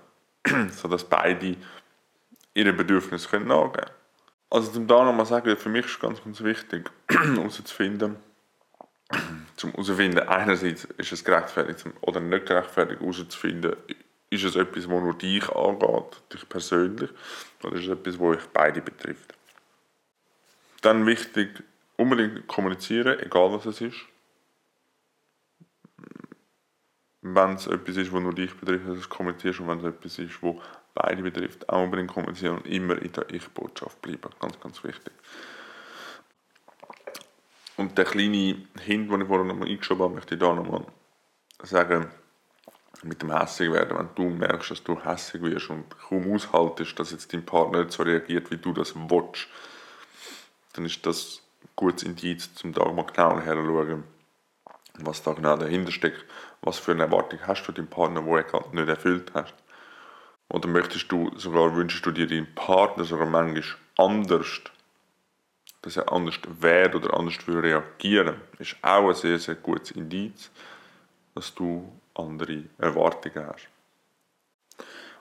sodass 0.72 1.04
beide 1.04 1.56
ihre 2.54 2.74
Bedürfnisse 2.74 3.30
nachgeben 3.30 3.72
können. 3.72 3.90
Also 4.50 4.72
zum 4.72 4.86
da 4.86 5.04
nochmal 5.04 5.26
sagen, 5.26 5.56
für 5.56 5.70
mich 5.70 5.86
ist 5.86 6.00
ganz, 6.00 6.24
ganz 6.24 6.42
wichtig, 6.44 6.92
herauszufinden, 7.10 8.18
zum 9.56 9.72
herauszufinden, 9.72 10.28
einerseits 10.28 10.86
ist 10.98 11.12
es 11.12 11.24
gerechtfertigt 11.24 11.86
oder 12.02 12.20
nicht 12.20 12.46
gerechtfertigt 12.46 13.00
herauszufinden, 13.00 13.76
ist 14.32 14.46
es 14.46 14.56
etwas, 14.56 14.90
wo 14.90 15.00
nur 15.00 15.14
dich 15.14 15.48
angeht, 15.50 16.24
dich 16.34 16.48
persönlich, 16.48 17.10
oder 17.64 17.76
ist 17.76 17.84
es 17.84 17.90
etwas, 17.90 18.18
wo 18.18 18.30
euch 18.30 18.48
beide 18.54 18.82
betrifft. 18.82 19.36
Dann 20.82 21.06
wichtig, 21.06 21.64
unbedingt 21.98 22.48
kommunizieren, 22.48 23.20
egal 23.20 23.52
was 23.52 23.66
es 23.66 23.82
ist. 23.82 24.00
Wenn 27.22 27.54
es 27.54 27.68
etwas 27.68 27.98
ist, 27.98 28.12
was 28.12 28.22
nur 28.22 28.34
dich 28.34 28.56
betrifft, 28.56 28.88
du 28.88 28.94
es 28.94 29.10
kommunizierst 29.10 29.60
und 29.60 29.68
wenn 29.68 29.80
es 29.80 29.86
etwas 29.86 30.18
ist, 30.18 30.42
was 30.42 30.56
beide 30.96 31.22
betrifft, 31.22 31.68
auch 31.70 31.84
unbedingt 31.84 32.12
kommunizieren 32.12 32.58
und 32.58 32.68
immer 32.68 33.00
in 33.00 33.12
der 33.12 33.30
Ich-Botschaft 33.30 34.02
bleiben. 34.02 34.30
Ganz, 34.40 34.60
ganz 34.60 34.84
wichtig. 34.84 35.14
Und 37.76 37.98
der 37.98 38.06
kleine 38.06 38.66
Hint, 38.80 39.12
den 39.12 39.22
ich 39.22 39.28
vorhin 39.28 39.48
nochmal 39.48 39.68
eingeschoben 39.68 40.04
habe, 40.04 40.16
möchte 40.16 40.36
ich 40.36 40.40
da 40.40 40.54
nochmal 40.54 40.86
sagen, 41.64 42.10
mit 43.04 43.22
dem 43.22 43.36
hässig 43.36 43.72
werden, 43.72 43.98
wenn 43.98 44.10
du 44.16 44.30
merkst, 44.30 44.72
dass 44.72 44.84
du 44.84 45.04
hässig 45.04 45.42
wirst 45.42 45.70
und 45.70 45.86
kaum 46.00 46.34
aushaltest, 46.34 47.00
dass 47.00 47.12
jetzt 47.12 47.34
dein 47.34 47.46
Partner 47.46 47.80
nicht 47.80 47.92
so 47.92 48.04
reagiert, 48.04 48.52
wie 48.52 48.58
du 48.58 48.74
das 48.74 48.94
willst, 48.96 49.48
dann 50.74 50.86
ist 50.86 51.06
das 51.06 51.42
ein 51.64 51.70
gutes 51.76 52.04
Indiz, 52.04 52.50
um 52.64 52.74
da 52.74 52.86
mal 52.92 53.06
genau 53.06 53.40
herzuschauen, 53.40 54.04
was 55.00 55.24
da 55.24 55.34
genau 55.34 55.58
dahinter 55.58 55.92
steckt, 55.92 56.26
was 56.62 56.80
für 56.80 56.92
eine 56.92 57.04
Erwartung 57.04 57.40
hast 57.46 57.66
du 57.68 57.72
deinem 57.72 57.88
Partner, 57.88 58.24
wo 58.26 58.38
er 58.38 58.44
gerade 58.44 58.76
nicht 58.76 58.88
erfüllt 58.88 59.32
hast. 59.34 59.54
Oder 60.50 60.68
möchtest 60.68 61.12
du, 61.12 61.32
sogar 61.38 61.76
wünschst 61.76 62.06
du 62.06 62.12
dir 62.12 62.28
deinen 62.28 62.54
Partner 62.54 63.06
sogar 63.06 63.26
manchmal 63.26 63.64
anders, 63.98 64.62
dass 65.82 65.98
er 65.98 66.12
anders 66.12 66.40
wäre 66.60 66.98
oder 66.98 67.18
anders 67.18 67.48
würde 67.48 67.64
reagieren, 67.70 68.36
ist 68.60 68.76
auch 68.82 69.10
ein 69.10 69.16
sehr, 69.16 69.40
sehr 69.40 69.56
gutes 69.56 69.92
Indiz, 69.92 70.52
dass 71.34 71.56
du 71.56 71.92
andere 72.16 72.64
Erwartungen 72.78 73.48
hast. 73.48 73.68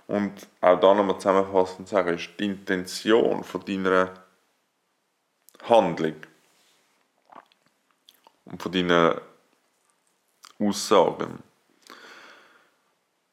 Und 0.06 0.48
auch 0.60 0.80
da 0.80 0.94
nochmal 0.94 1.18
zusammenfassend 1.18 1.88
sagen, 1.88 2.14
ist 2.16 2.30
die 2.38 2.46
Intention 2.46 3.44
von 3.44 3.64
deiner 3.64 4.12
Handlung 5.62 6.16
und 8.46 8.60
von 8.60 8.72
deinen 8.72 9.20
Aussagen. 10.58 11.38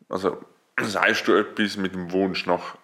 Also 0.09 0.37
sagst 0.79 1.27
du 1.27 1.33
etwas 1.33 1.77
mit 1.77 1.93
dem 1.93 2.11
Wunsch 2.11 2.45
nach 2.45 2.77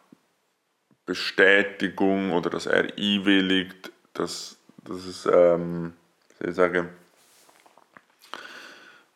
Bestätigung 1.06 2.32
oder 2.32 2.50
dass 2.50 2.66
er 2.66 2.86
einwilligt, 2.98 3.92
dass, 4.14 4.58
dass 4.84 5.06
es, 5.06 5.26
ähm, 5.26 5.94
soll 6.40 6.50
ich 6.50 6.56
sagen, 6.56 6.90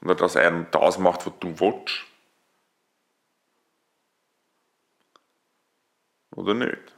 oder 0.02 0.16
dass 0.16 0.36
er 0.36 0.52
das 0.52 1.00
macht, 1.00 1.26
was 1.26 1.34
du 1.40 1.60
willst. 1.60 2.06
Oder 6.36 6.54
nicht? 6.54 6.96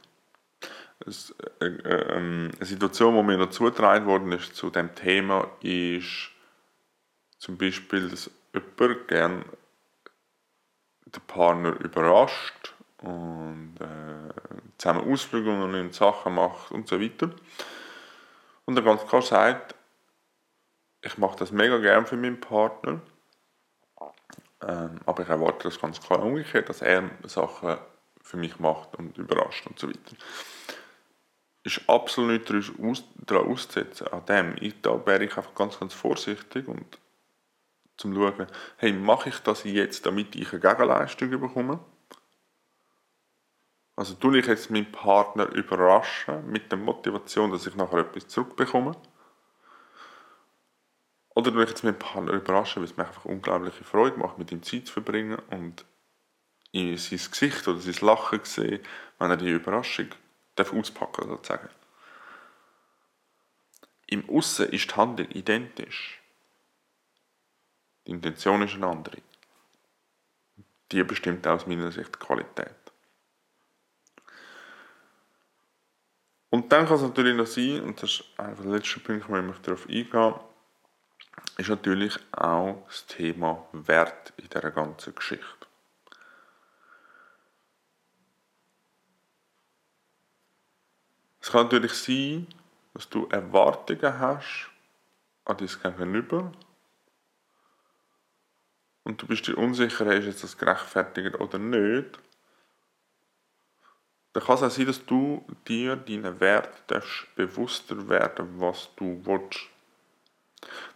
Es, 1.06 1.34
äh, 1.60 1.64
äh, 1.64 2.16
ähm, 2.16 2.50
eine 2.54 2.66
Situation, 2.66 3.16
die 3.16 3.22
mir 3.22 3.38
noch 3.38 3.50
zugetragen 3.50 4.06
worden 4.06 4.32
ist 4.32 4.54
zu 4.54 4.68
dem 4.68 4.94
Thema, 4.94 5.48
ist 5.62 6.30
zum 7.38 7.56
Beispiel, 7.56 8.10
dass 8.10 8.30
jemand 8.52 9.08
gerne 9.08 9.44
den 11.06 11.22
Partner 11.26 11.70
überrascht 11.80 12.74
und 12.98 13.76
äh, 13.80 14.34
zusammen 14.76 15.10
Ausflüge 15.10 15.50
und 15.50 15.94
Sachen 15.94 16.34
macht 16.34 16.70
und 16.70 16.86
so 16.86 17.00
weiter. 17.00 17.30
Und 18.66 18.76
er 18.76 18.82
ganz 18.82 19.06
klar 19.06 19.22
sagt, 19.22 19.74
ich 21.02 21.18
mache 21.18 21.38
das 21.38 21.50
mega 21.50 21.78
gern 21.78 22.06
für 22.06 22.16
meinen 22.16 22.40
Partner, 22.40 23.00
ähm, 24.62 25.00
aber 25.06 25.22
ich 25.22 25.28
erwarte 25.28 25.64
das 25.64 25.80
ganz 25.80 26.00
klar 26.00 26.22
umgekehrt, 26.22 26.68
dass 26.68 26.82
er 26.82 27.10
Sachen 27.24 27.78
für 28.22 28.36
mich 28.36 28.58
macht 28.58 28.96
und 28.96 29.16
überrascht 29.16 29.66
und 29.66 29.78
so 29.78 29.88
weiter. 29.88 30.16
Ist 31.62 31.82
absolut 31.88 32.48
nicht 32.50 33.12
daran 33.16 33.46
auszusetzen, 33.46 34.08
an 34.08 34.24
dem. 34.26 34.56
Ich, 34.60 34.80
da 34.80 35.04
wäre 35.06 35.24
ich 35.24 35.36
einfach 35.36 35.54
ganz, 35.54 35.78
ganz 35.78 35.92
vorsichtig 35.92 36.68
und 36.68 36.98
zum 37.96 38.14
schauen, 38.14 38.46
hey, 38.78 38.92
mache 38.92 39.28
ich 39.28 39.38
das 39.40 39.64
jetzt, 39.64 40.06
damit 40.06 40.34
ich 40.34 40.52
eine 40.52 40.60
Gegenleistung 40.60 41.30
bekomme? 41.30 41.80
Also 43.94 44.14
tue 44.14 44.38
ich 44.38 44.46
jetzt 44.46 44.70
meinen 44.70 44.90
Partner 44.90 45.46
überraschen 45.52 46.50
mit 46.50 46.72
der 46.72 46.78
Motivation, 46.78 47.50
dass 47.50 47.66
ich 47.66 47.74
nachher 47.74 47.98
etwas 47.98 48.28
zurückbekomme? 48.28 48.92
Oder 51.34 51.54
ich 51.62 51.68
jetzt 51.68 51.84
meinen 51.84 51.98
Partner 51.98 52.32
überraschen, 52.32 52.82
weil 52.82 52.90
es 52.90 52.96
mir 52.96 53.06
einfach 53.06 53.24
unglaubliche 53.24 53.84
Freude 53.84 54.16
macht, 54.16 54.38
mit 54.38 54.50
ihm 54.50 54.62
Zeit 54.62 54.86
zu 54.86 54.92
verbringen 54.92 55.38
und 55.50 55.84
in 56.72 56.96
sein 56.96 57.20
Gesicht 57.30 57.66
oder 57.68 57.80
sein 57.80 57.94
Lachen 58.00 58.40
sehen, 58.44 58.80
wenn 59.18 59.30
er 59.30 59.36
die 59.36 59.50
Überraschung 59.50 60.08
darf 60.56 60.72
auspacken 60.72 61.28
sozusagen. 61.28 61.68
Im 64.06 64.28
Aussen 64.28 64.68
ist 64.70 64.90
die 64.90 64.94
Handlung 64.94 65.28
identisch. 65.30 66.20
Die 68.06 68.10
Intention 68.10 68.62
ist 68.62 68.74
eine 68.74 68.88
andere. 68.88 69.18
Die 70.90 71.04
bestimmt 71.04 71.46
aus 71.46 71.66
meiner 71.66 71.92
Sicht 71.92 72.12
die 72.14 72.18
Qualität. 72.18 72.74
Und 76.50 76.72
dann 76.72 76.86
kann 76.86 76.96
es 76.96 77.02
natürlich 77.02 77.36
noch 77.36 77.46
sein, 77.46 77.80
und 77.82 78.02
das 78.02 78.10
ist 78.10 78.24
einfach 78.36 78.64
der 78.64 78.72
letzte 78.72 78.98
Punkt, 78.98 79.28
wo 79.28 79.36
ich 79.36 79.58
darauf 79.58 79.88
eingehen 79.88 80.40
ist 81.56 81.68
natürlich 81.68 82.18
auch 82.32 82.82
das 82.86 83.06
Thema 83.06 83.66
Wert 83.72 84.32
in 84.36 84.48
dieser 84.48 84.70
ganzen 84.70 85.14
Geschichte. 85.14 85.66
Es 91.40 91.50
kann 91.50 91.64
natürlich 91.64 91.94
sein, 91.94 92.46
dass 92.94 93.08
du 93.08 93.26
Erwartungen 93.28 94.18
hast 94.18 94.70
an 95.44 95.56
dein 95.56 95.68
Gegenüber 95.68 96.52
und 99.04 99.20
du 99.20 99.26
bist 99.26 99.46
dir 99.46 99.56
unsicher, 99.56 100.12
ist 100.14 100.26
jetzt 100.26 100.44
das 100.44 100.58
gerechtfertigt 100.58 101.34
oder 101.40 101.58
nicht. 101.58 102.18
Dann 104.32 104.44
kann 104.44 104.56
es 104.56 104.62
auch 104.62 104.70
sein, 104.70 104.86
dass 104.86 105.04
du 105.04 105.44
dir 105.66 105.96
deinen 105.96 106.38
Wert 106.38 106.86
bewusster 107.34 108.08
werden 108.08 108.60
was 108.60 108.90
du 108.96 109.20
willst. 109.24 109.68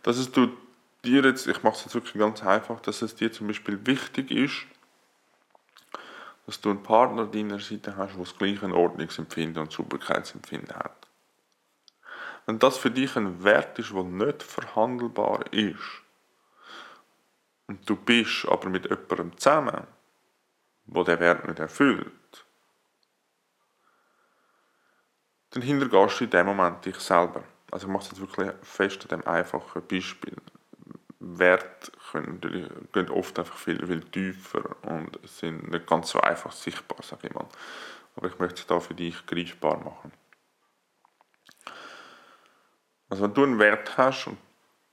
Dass 0.03 0.17
es 0.17 0.31
du 0.31 0.49
dir 1.05 1.23
jetzt, 1.23 1.47
ich 1.47 1.63
mache 1.63 1.77
es 1.77 1.85
jetzt 1.85 1.95
wirklich 1.95 2.15
ganz 2.15 2.43
einfach, 2.43 2.81
dass 2.81 3.03
es 3.03 3.15
dir 3.15 3.33
zum 3.33 3.47
Beispiel 3.47 3.85
wichtig 3.87 4.31
ist, 4.31 4.67
dass 6.47 6.61
du 6.61 6.71
einen 6.71 6.83
Partner 6.83 7.27
deiner 7.27 7.59
Seite 7.59 7.97
hast, 7.97 8.15
der 8.15 8.25
das 8.25 8.37
gleiche 8.37 8.75
Ordnungsempfinden 8.75 9.63
und 9.63 9.73
Sauberkeitsempfinden 9.73 10.77
hat. 10.77 11.09
Wenn 12.47 12.59
das 12.59 12.77
für 12.77 12.91
dich 12.91 13.17
ein 13.17 13.43
Wert 13.43 13.79
ist, 13.79 13.93
der 13.93 14.05
nicht 14.05 14.43
verhandelbar 14.43 15.53
ist, 15.53 16.03
und 17.67 17.89
du 17.89 17.97
bist 17.97 18.47
aber 18.47 18.69
mit 18.69 18.85
jemandem 18.85 19.37
zusammen, 19.39 19.87
wo 20.87 21.03
der 21.03 21.19
Wert 21.19 21.47
nicht 21.49 21.59
erfüllt, 21.59 22.13
dann 25.51 25.63
hintergehst 25.63 26.21
du 26.21 26.25
in 26.25 26.31
dem 26.31 26.47
Moment 26.47 26.85
dich 26.85 26.97
selber. 26.97 27.45
Also 27.75 27.89
ich 27.89 27.93
mache 27.93 28.05
es 28.05 28.11
jetzt 28.11 28.21
wirklich 28.21 28.53
fest 28.63 29.03
an 29.03 29.19
dem 29.19 29.27
einfachen 29.27 29.83
Beispiel. 29.89 30.37
Werte 31.19 31.91
können 32.13 32.41
gehen 32.93 33.11
oft 33.11 33.37
einfach 33.37 33.57
viel, 33.57 33.85
viel 33.85 34.01
tiefer 34.01 34.77
und 34.83 35.19
sind 35.29 35.73
nicht 35.73 35.85
ganz 35.85 36.11
so 36.11 36.21
einfach 36.21 36.53
sichtbar, 36.53 37.03
sage 37.03 37.27
ich 37.27 37.35
mal. 37.35 37.49
Aber 38.15 38.29
ich 38.29 38.39
möchte 38.39 38.61
es 38.61 38.67
da 38.69 38.79
für 38.79 38.95
dich 38.95 39.27
greifbar 39.27 39.79
machen. 39.79 40.13
Also 43.09 43.25
wenn 43.25 43.35
du 43.35 43.43
einen 43.43 43.59
Wert 43.59 43.99
hast 43.99 44.29
und 44.29 44.39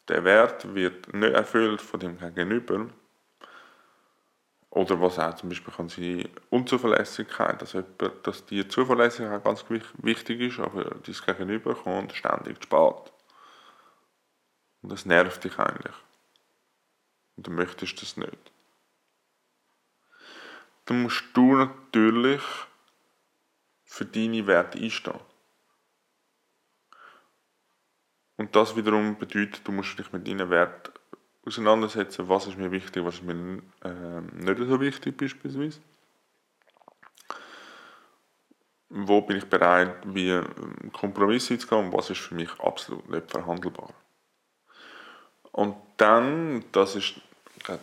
der 0.07 0.23
Wert 0.23 0.73
wird 0.73 1.13
nicht 1.13 1.35
erfüllt 1.35 1.81
von 1.81 1.99
dem 1.99 2.17
Gegenüber, 2.17 2.87
oder 4.71 5.01
was 5.01 5.19
auch 5.19 5.35
zum 5.35 5.49
Beispiel 5.49 5.73
kann 5.73 5.89
sein, 5.89 6.29
Unzuverlässigkeit, 6.49 7.61
dass, 7.61 7.73
jemand, 7.73 8.25
dass 8.25 8.45
die 8.45 8.65
Zuverlässigkeit 8.67 9.43
ganz 9.43 9.65
wichtig 9.69 10.39
ist, 10.39 10.59
aber 10.59 10.85
dein 10.85 11.15
Gegenüber 11.25 11.75
kommt 11.75 12.13
ständig 12.13 12.61
zu 12.61 12.63
spät. 12.63 13.13
Und 14.81 14.91
das 14.91 15.05
nervt 15.05 15.43
dich 15.43 15.59
eigentlich. 15.59 15.95
Und 17.35 17.47
du 17.47 17.51
möchtest 17.51 18.01
das 18.01 18.15
nicht. 18.15 18.51
Dann 20.85 21.03
musst 21.03 21.25
du 21.33 21.55
natürlich 21.55 22.41
für 23.83 24.05
deine 24.05 24.47
Werte 24.47 24.79
einstehen. 24.79 25.19
Und 28.37 28.55
das 28.55 28.75
wiederum 28.77 29.17
bedeutet, 29.19 29.67
du 29.67 29.73
musst 29.73 29.99
dich 29.99 30.11
mit 30.13 30.25
deinen 30.25 30.49
Werten 30.49 30.93
auseinandersetzen, 31.45 32.27
was 32.29 32.47
ist 32.47 32.57
mir 32.57 32.71
wichtig, 32.71 33.03
was 33.03 33.15
ist 33.15 33.23
mir 33.23 33.61
äh, 33.83 34.21
nicht 34.33 34.57
so 34.59 34.79
wichtig 34.79 35.17
beispielsweise. 35.17 35.79
Wo 38.89 39.21
bin 39.21 39.37
ich 39.37 39.45
bereit, 39.45 39.95
wie 40.03 40.41
Kompromisse 40.91 41.57
zu 41.57 41.67
gehen 41.67 41.85
und 41.85 41.93
was 41.93 42.09
ist 42.09 42.19
für 42.19 42.35
mich 42.35 42.51
absolut 42.59 43.09
nicht 43.09 43.31
verhandelbar. 43.31 43.93
Und 45.51 45.75
dann, 45.97 46.63
das 46.71 46.95
ist 46.95 47.15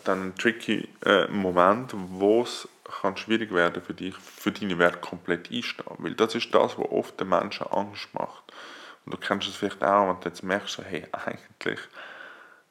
dann 0.05 0.29
ein 0.29 0.35
tricky 0.37 0.89
äh, 1.05 1.27
Moment, 1.29 1.93
wo 1.95 2.43
es 2.43 2.69
kann 3.01 3.17
schwierig 3.17 3.53
werden 3.53 3.83
für 3.83 3.95
dich, 3.95 4.17
für 4.17 4.51
deine 4.51 4.79
Werte 4.79 4.99
komplett 4.99 5.51
einstehen. 5.51 5.97
Weil 5.99 6.15
das 6.15 6.35
ist 6.35 6.55
das, 6.55 6.79
was 6.79 6.91
oft 6.91 7.21
den 7.21 7.29
Menschen 7.29 7.67
Angst 7.67 8.09
macht. 8.13 8.53
Und 9.05 9.15
du 9.15 9.19
kennst 9.19 9.49
es 9.49 9.57
vielleicht 9.57 9.83
auch, 9.83 10.09
wenn 10.09 10.21
du 10.21 10.29
jetzt 10.29 10.43
merkst, 10.43 10.79
hey, 10.79 11.07
eigentlich 11.13 11.81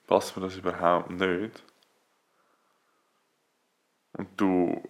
passt 0.07 0.35
mir 0.35 0.43
das 0.43 0.55
überhaupt 0.55 1.11
nicht. 1.11 1.63
Und 4.13 4.29
du 4.37 4.81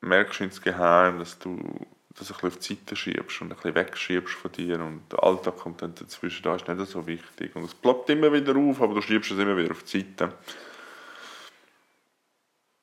merkst 0.00 0.40
insgeheim, 0.40 1.18
dass 1.18 1.38
du 1.38 1.86
das 2.16 2.30
ein 2.30 2.46
auf 2.46 2.58
die 2.58 2.74
Seite 2.74 2.96
schiebst 2.96 3.40
und 3.40 3.50
ein 3.50 3.56
bisschen 3.56 3.74
wegschiebst 3.74 4.34
von 4.34 4.52
dir 4.52 4.80
und 4.80 5.02
der 5.10 5.22
Alltag 5.22 5.56
kommt 5.56 5.82
dann 5.82 5.94
dazwischen, 5.94 6.42
da 6.44 6.54
ist 6.54 6.66
nicht 6.66 6.90
so 6.90 7.06
wichtig. 7.06 7.54
Und 7.56 7.64
es 7.64 7.74
ploppt 7.74 8.10
immer 8.10 8.32
wieder 8.32 8.56
auf, 8.56 8.80
aber 8.80 8.94
du 8.94 9.02
schiebst 9.02 9.32
es 9.32 9.38
immer 9.38 9.56
wieder 9.56 9.72
auf 9.72 9.82
die 9.82 10.00
Seite. 10.00 10.32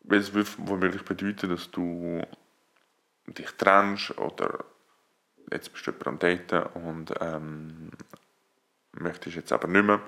Weil 0.03 0.19
es 0.19 0.31
womöglich 0.57 1.03
bedeutet, 1.03 1.49
dass 1.49 1.71
du 1.71 2.21
dich 3.27 3.51
trennst 3.51 4.17
oder 4.17 4.65
jetzt 5.51 5.71
bist 5.71 5.87
du 5.87 5.91
jemand 5.91 6.07
am 6.07 6.19
Daten 6.19 6.63
und 6.85 7.13
ähm, 7.21 7.91
möchtest 8.93 9.35
jetzt 9.35 9.51
aber 9.53 9.67
nicht 9.67 9.85
mehr, 9.85 10.01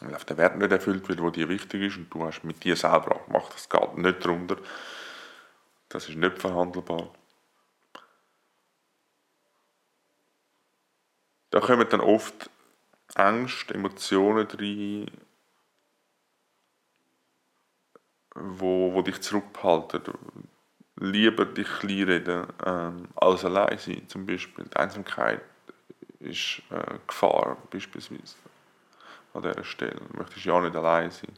weil 0.00 0.14
auf 0.14 0.24
der 0.24 0.36
Wert 0.36 0.56
nicht 0.56 0.70
erfüllt 0.70 1.08
wird, 1.08 1.20
der 1.20 1.30
dir 1.30 1.48
wichtig 1.48 1.82
ist 1.82 1.96
und 1.96 2.10
du 2.10 2.24
hast 2.24 2.44
mit 2.44 2.62
dir 2.64 2.76
selber 2.76 3.16
auch 3.16 3.26
gemacht, 3.26 3.52
das 3.54 3.68
geht 3.68 3.98
nicht 3.98 4.24
drunter. 4.24 4.56
Das 5.88 6.08
ist 6.08 6.16
nicht 6.16 6.38
verhandelbar. 6.38 7.10
Da 11.50 11.60
kommen 11.60 11.88
dann 11.88 12.00
oft 12.00 12.50
Ängste, 13.14 13.74
Emotionen 13.74 14.46
rein, 14.46 15.10
wo, 18.34 18.92
wo 18.92 19.02
dich 19.02 19.20
zurückhalten. 19.22 20.02
Lieber 20.96 21.46
dich 21.46 21.68
kleinreden 21.68 22.46
ähm, 22.66 23.08
als 23.14 23.44
allein 23.44 23.78
sein, 23.78 24.08
zum 24.08 24.26
Beispiel. 24.26 24.64
Die 24.64 24.76
Einsamkeit 24.76 25.42
ist 26.18 26.60
äh, 26.70 26.98
Gefahr, 27.06 27.56
beispielsweise. 27.70 28.34
An 29.38 29.44
dieser 29.44 29.62
Stelle. 29.62 30.00
Du 30.10 30.18
möchtest 30.18 30.44
ja 30.44 30.60
nicht 30.60 30.74
allein 30.74 31.12
sein. 31.12 31.32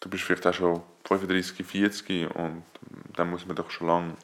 Du 0.00 0.10
bist 0.10 0.24
vielleicht 0.24 0.46
auch 0.46 0.52
schon 0.52 0.82
35, 1.04 1.66
40 1.66 2.34
und 2.34 2.62
dann 3.16 3.30
muss 3.30 3.46
man 3.46 3.56
doch 3.56 3.70
schon 3.70 3.86
lange 3.86 4.16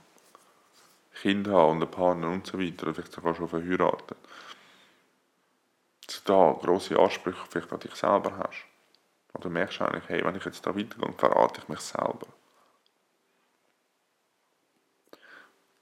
Kinder 1.15 1.53
haben 1.53 1.71
und 1.73 1.83
einen 1.83 1.91
Partner 1.91 2.29
und 2.29 2.47
so 2.47 2.61
weiter, 2.61 2.83
oder 2.83 2.95
vielleicht 2.95 3.13
sogar 3.13 3.35
schon 3.35 3.49
verheiratet. 3.49 4.19
Dass 6.07 6.23
du 6.23 6.33
da 6.33 6.59
grosse 6.61 6.99
Ansprüche 6.99 7.47
vielleicht 7.49 7.73
an 7.73 7.81
dich 7.81 7.95
selber 7.95 8.37
hast. 8.37 8.67
Oder 9.33 9.45
du 9.45 9.51
merkst 9.51 9.81
eigentlich, 9.81 10.09
hey, 10.09 10.23
wenn 10.23 10.37
ich 10.37 10.45
jetzt 10.45 10.67
da 10.67 10.77
weitergehe, 10.77 11.15
verrate 11.15 11.63
ich 11.63 11.69
mich 11.69 11.81
selber. 11.81 12.27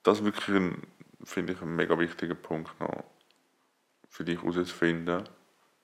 Das 0.05 0.19
ist 0.19 0.25
wirklich, 0.25 0.57
ein, 0.57 0.87
finde 1.25 1.55
ich, 1.55 1.61
ein 1.61 1.75
mega 1.75 1.99
wichtiger 1.99 2.37
Punkt 2.37 2.79
noch 2.81 3.05
für 4.13 4.25
dich 4.25 4.41
herauszufinden. 4.43 5.25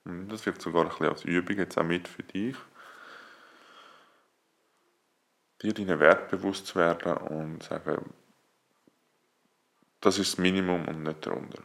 Das 0.05 0.45
wird 0.45 0.61
sogar 0.61 0.83
ein 0.83 0.89
bisschen 0.89 1.07
als 1.07 1.25
Übung 1.25 1.57
jetzt 1.57 1.77
auch 1.77 1.83
mit 1.83 2.07
für 2.07 2.23
dich. 2.23 2.55
Dir 5.61 5.73
deinen 5.73 5.99
Wert 5.99 6.29
bewusst 6.29 6.67
zu 6.67 6.75
werden 6.75 7.17
und 7.17 7.63
sagen, 7.63 8.13
das 9.99 10.19
ist 10.19 10.33
das 10.33 10.37
Minimum 10.37 10.87
und 10.87 11.03
nicht 11.03 11.25
darunter. 11.25 11.63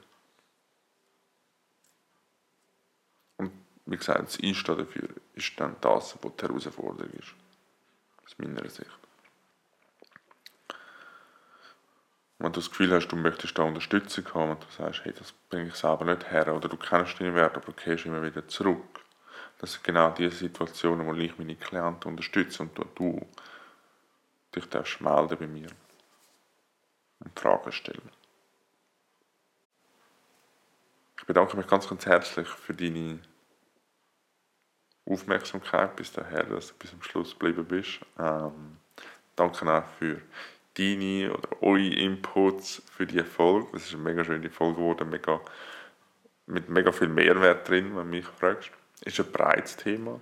Und 3.37 3.53
wie 3.85 3.97
gesagt, 3.97 4.27
das 4.27 4.41
Einstehen 4.41 4.79
dafür 4.79 5.09
ist 5.35 5.53
dann 5.61 5.77
das, 5.83 6.19
was 6.21 6.37
die 6.37 6.47
Herausforderung 6.47 7.13
ist. 7.13 7.35
Aus 8.25 8.39
meiner 8.39 8.69
Sicht. 8.69 9.04
Wenn 12.39 12.53
du 12.53 12.61
das 12.61 12.69
Gefühl 12.69 12.93
hast, 12.93 13.09
du 13.09 13.17
möchtest 13.17 13.57
da 13.59 13.63
Unterstützung 13.63 14.25
haben 14.35 14.51
und 14.51 14.63
du 14.63 14.71
sagst, 14.71 15.05
hey, 15.05 15.13
das 15.17 15.33
bringe 15.33 15.69
ich 15.69 15.75
selber 15.75 16.05
nicht 16.05 16.31
her 16.31 16.55
oder 16.55 16.69
du 16.69 16.77
kennst 16.77 17.21
deine 17.21 17.35
Werte, 17.35 17.57
aber 17.57 17.67
du 17.67 17.73
gehst 17.73 18.07
immer 18.07 18.23
wieder 18.23 18.47
zurück. 18.49 19.01
Das 19.59 19.73
sind 19.73 19.85
genau 19.85 20.11
diese 20.11 20.37
Situationen, 20.37 21.07
wo 21.07 21.15
ich 21.15 21.39
meine 21.39 21.55
Klienten 21.57 22.11
unterstütze 22.11 22.63
und 22.63 22.79
du 22.97 23.27
dich 24.55 24.69
darfst 24.69 25.01
melden 25.01 25.39
bei 25.39 25.47
mir 25.47 25.69
und 27.21 27.39
Fragen 27.39 27.73
stellen. 27.73 28.11
Ich 31.19 31.27
bedanke 31.27 31.57
mich 31.57 31.67
ganz, 31.67 31.89
ganz 31.89 32.05
herzlich 32.05 32.49
für 32.49 32.75
deine 32.75 33.21
Aufmerksamkeit 35.07 35.97
bis 35.97 36.13
daher, 36.13 36.45
dass 36.45 36.69
du 36.69 36.75
bis 36.75 36.91
zum 36.91 37.03
Schluss 37.03 37.33
geblieben 37.33 37.65
bist. 37.65 38.01
Ähm, 38.19 38.79
danke 39.37 39.73
auch 39.73 39.87
für 39.99 40.21
deine 40.77 41.33
oder 41.33 41.63
eure 41.63 41.95
Inputs 41.95 42.83
für 42.91 43.07
die 43.07 43.23
Folge. 43.23 43.69
Das 43.73 43.85
ist 43.85 43.95
eine 43.95 44.03
mega 44.03 44.25
schöne 44.25 44.51
Folge 44.51 44.77
geworden, 44.77 45.11
mega, 45.11 45.41
mit 46.47 46.69
mega 46.69 46.93
viel 46.93 47.09
Mehrwert 47.09 47.69
drin, 47.69 47.97
wenn 47.97 48.11
du 48.11 48.17
mich 48.17 48.27
fragst. 48.27 48.71
Ist 49.05 49.21
ein 49.21 49.31
breites 49.33 49.77
Thema. 49.77 50.21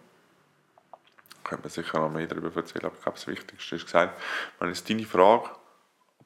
Könnte 1.44 1.62
man 1.64 1.70
sicher 1.70 1.98
noch 1.98 2.10
mehr 2.10 2.26
darüber 2.26 2.54
erzählen, 2.54 2.86
aber 2.86 2.94
ich 2.96 3.02
glaube, 3.02 3.18
das 3.18 3.26
Wichtigste 3.26 3.76
ist 3.76 3.84
gesagt, 3.84 4.20
wenn 4.58 4.68
jetzt 4.68 4.88
deine 4.88 5.04
Frage 5.04 5.50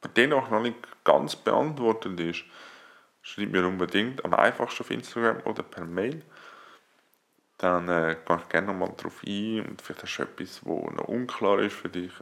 aber 0.06 0.12
dennoch 0.14 0.50
noch 0.50 0.60
nicht 0.60 0.76
ganz 1.04 1.36
beantwortet 1.36 2.20
ist, 2.20 2.44
schreib 3.22 3.50
mir 3.50 3.66
unbedingt 3.66 4.24
am 4.24 4.34
einfachsten 4.34 4.82
auf 4.82 4.90
Instagram 4.90 5.40
oder 5.44 5.62
per 5.62 5.84
Mail. 5.84 6.22
Dann 7.58 7.88
äh, 7.88 8.16
gehe 8.26 8.36
ich 8.36 8.48
gerne 8.50 8.66
nochmal 8.66 8.92
darauf 8.96 9.22
ein 9.26 9.64
und 9.66 9.80
vielleicht 9.80 10.02
hast 10.02 10.18
du 10.18 10.22
etwas, 10.24 10.60
das 10.60 10.64
noch 10.64 11.08
unklar 11.08 11.60
ist 11.60 11.74
für 11.74 11.88
dich. 11.88 12.12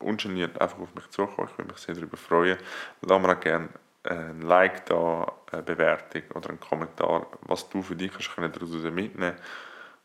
Ungeniert 0.00 0.60
einfach 0.60 0.78
auf 0.78 0.94
mich 0.94 1.08
zukommen, 1.10 1.48
ich 1.50 1.58
würde 1.58 1.72
mich 1.72 1.80
sehr 1.80 1.94
darüber 1.94 2.16
freuen. 2.16 2.58
Lass 3.02 3.20
mir 3.20 3.36
auch 3.36 3.40
gerne 3.40 3.68
ein 4.02 4.40
Like 4.42 4.86
da, 4.86 5.30
eine 5.52 5.62
Bewertung 5.62 6.22
oder 6.34 6.48
einen 6.48 6.60
Kommentar, 6.60 7.26
was 7.42 7.68
du 7.68 7.82
für 7.82 7.96
dich 7.96 8.12
hast 8.14 8.34
daraus 8.36 8.70
mitnehmen 8.70 9.36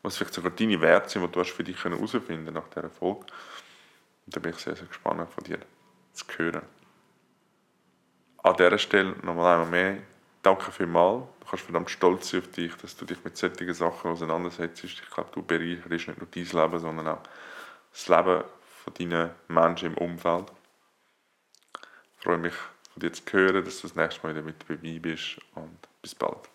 was 0.06 0.16
vielleicht 0.16 0.34
sogar 0.34 0.52
deine 0.52 0.80
Werte 0.80 1.10
sind, 1.10 1.26
die 1.26 1.32
du 1.32 1.40
hast 1.40 1.50
für 1.50 1.64
dich 1.64 1.82
herausfinden 1.82 2.54
nach 2.54 2.68
dieser 2.68 2.90
Folge. 2.90 3.26
Da 4.26 4.38
bin 4.38 4.52
ich 4.52 4.58
sehr, 4.58 4.76
sehr 4.76 4.86
gespannt 4.86 5.28
von 5.30 5.42
dir 5.42 5.58
zu 6.12 6.24
hören. 6.36 6.62
An 8.42 8.56
dieser 8.56 8.78
Stelle 8.78 9.16
nochmal 9.22 9.54
einmal 9.54 9.68
mehr 9.68 9.98
danke 10.42 10.70
vielmals. 10.70 11.24
Du 11.40 11.46
kannst 11.50 11.64
verdammt 11.64 11.90
stolz 11.90 12.30
sein 12.30 12.40
auf 12.40 12.50
dich, 12.52 12.74
dass 12.76 12.96
du 12.96 13.04
dich 13.04 13.22
mit 13.24 13.36
solchen 13.36 13.74
Sachen 13.74 14.12
auseinandersetzt. 14.12 14.84
Ich 14.84 15.10
glaube, 15.10 15.30
du 15.32 15.42
bereicherst 15.42 16.06
nicht 16.06 16.18
nur 16.18 16.28
dein 16.30 16.44
Leben, 16.44 16.78
sondern 16.78 17.08
auch 17.08 17.22
das 17.92 18.08
Leben 18.08 18.44
von 18.86 18.94
deinen 18.94 19.30
Menschen 19.48 19.92
im 19.92 19.98
Umfeld. 19.98 20.52
Ich 22.16 22.24
freue 22.24 22.38
mich, 22.38 22.54
von 22.54 23.00
dir 23.00 23.12
zu 23.12 23.22
hören, 23.32 23.64
dass 23.64 23.80
du 23.80 23.88
das 23.88 23.96
nächste 23.96 24.22
Mal 24.22 24.34
wieder 24.34 24.44
mit 24.44 24.62
dabei 24.62 24.98
bist 24.98 25.38
und 25.54 25.76
bis 26.00 26.14
bald. 26.14 26.48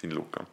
Dein 0.00 0.10
Luca. 0.10 0.46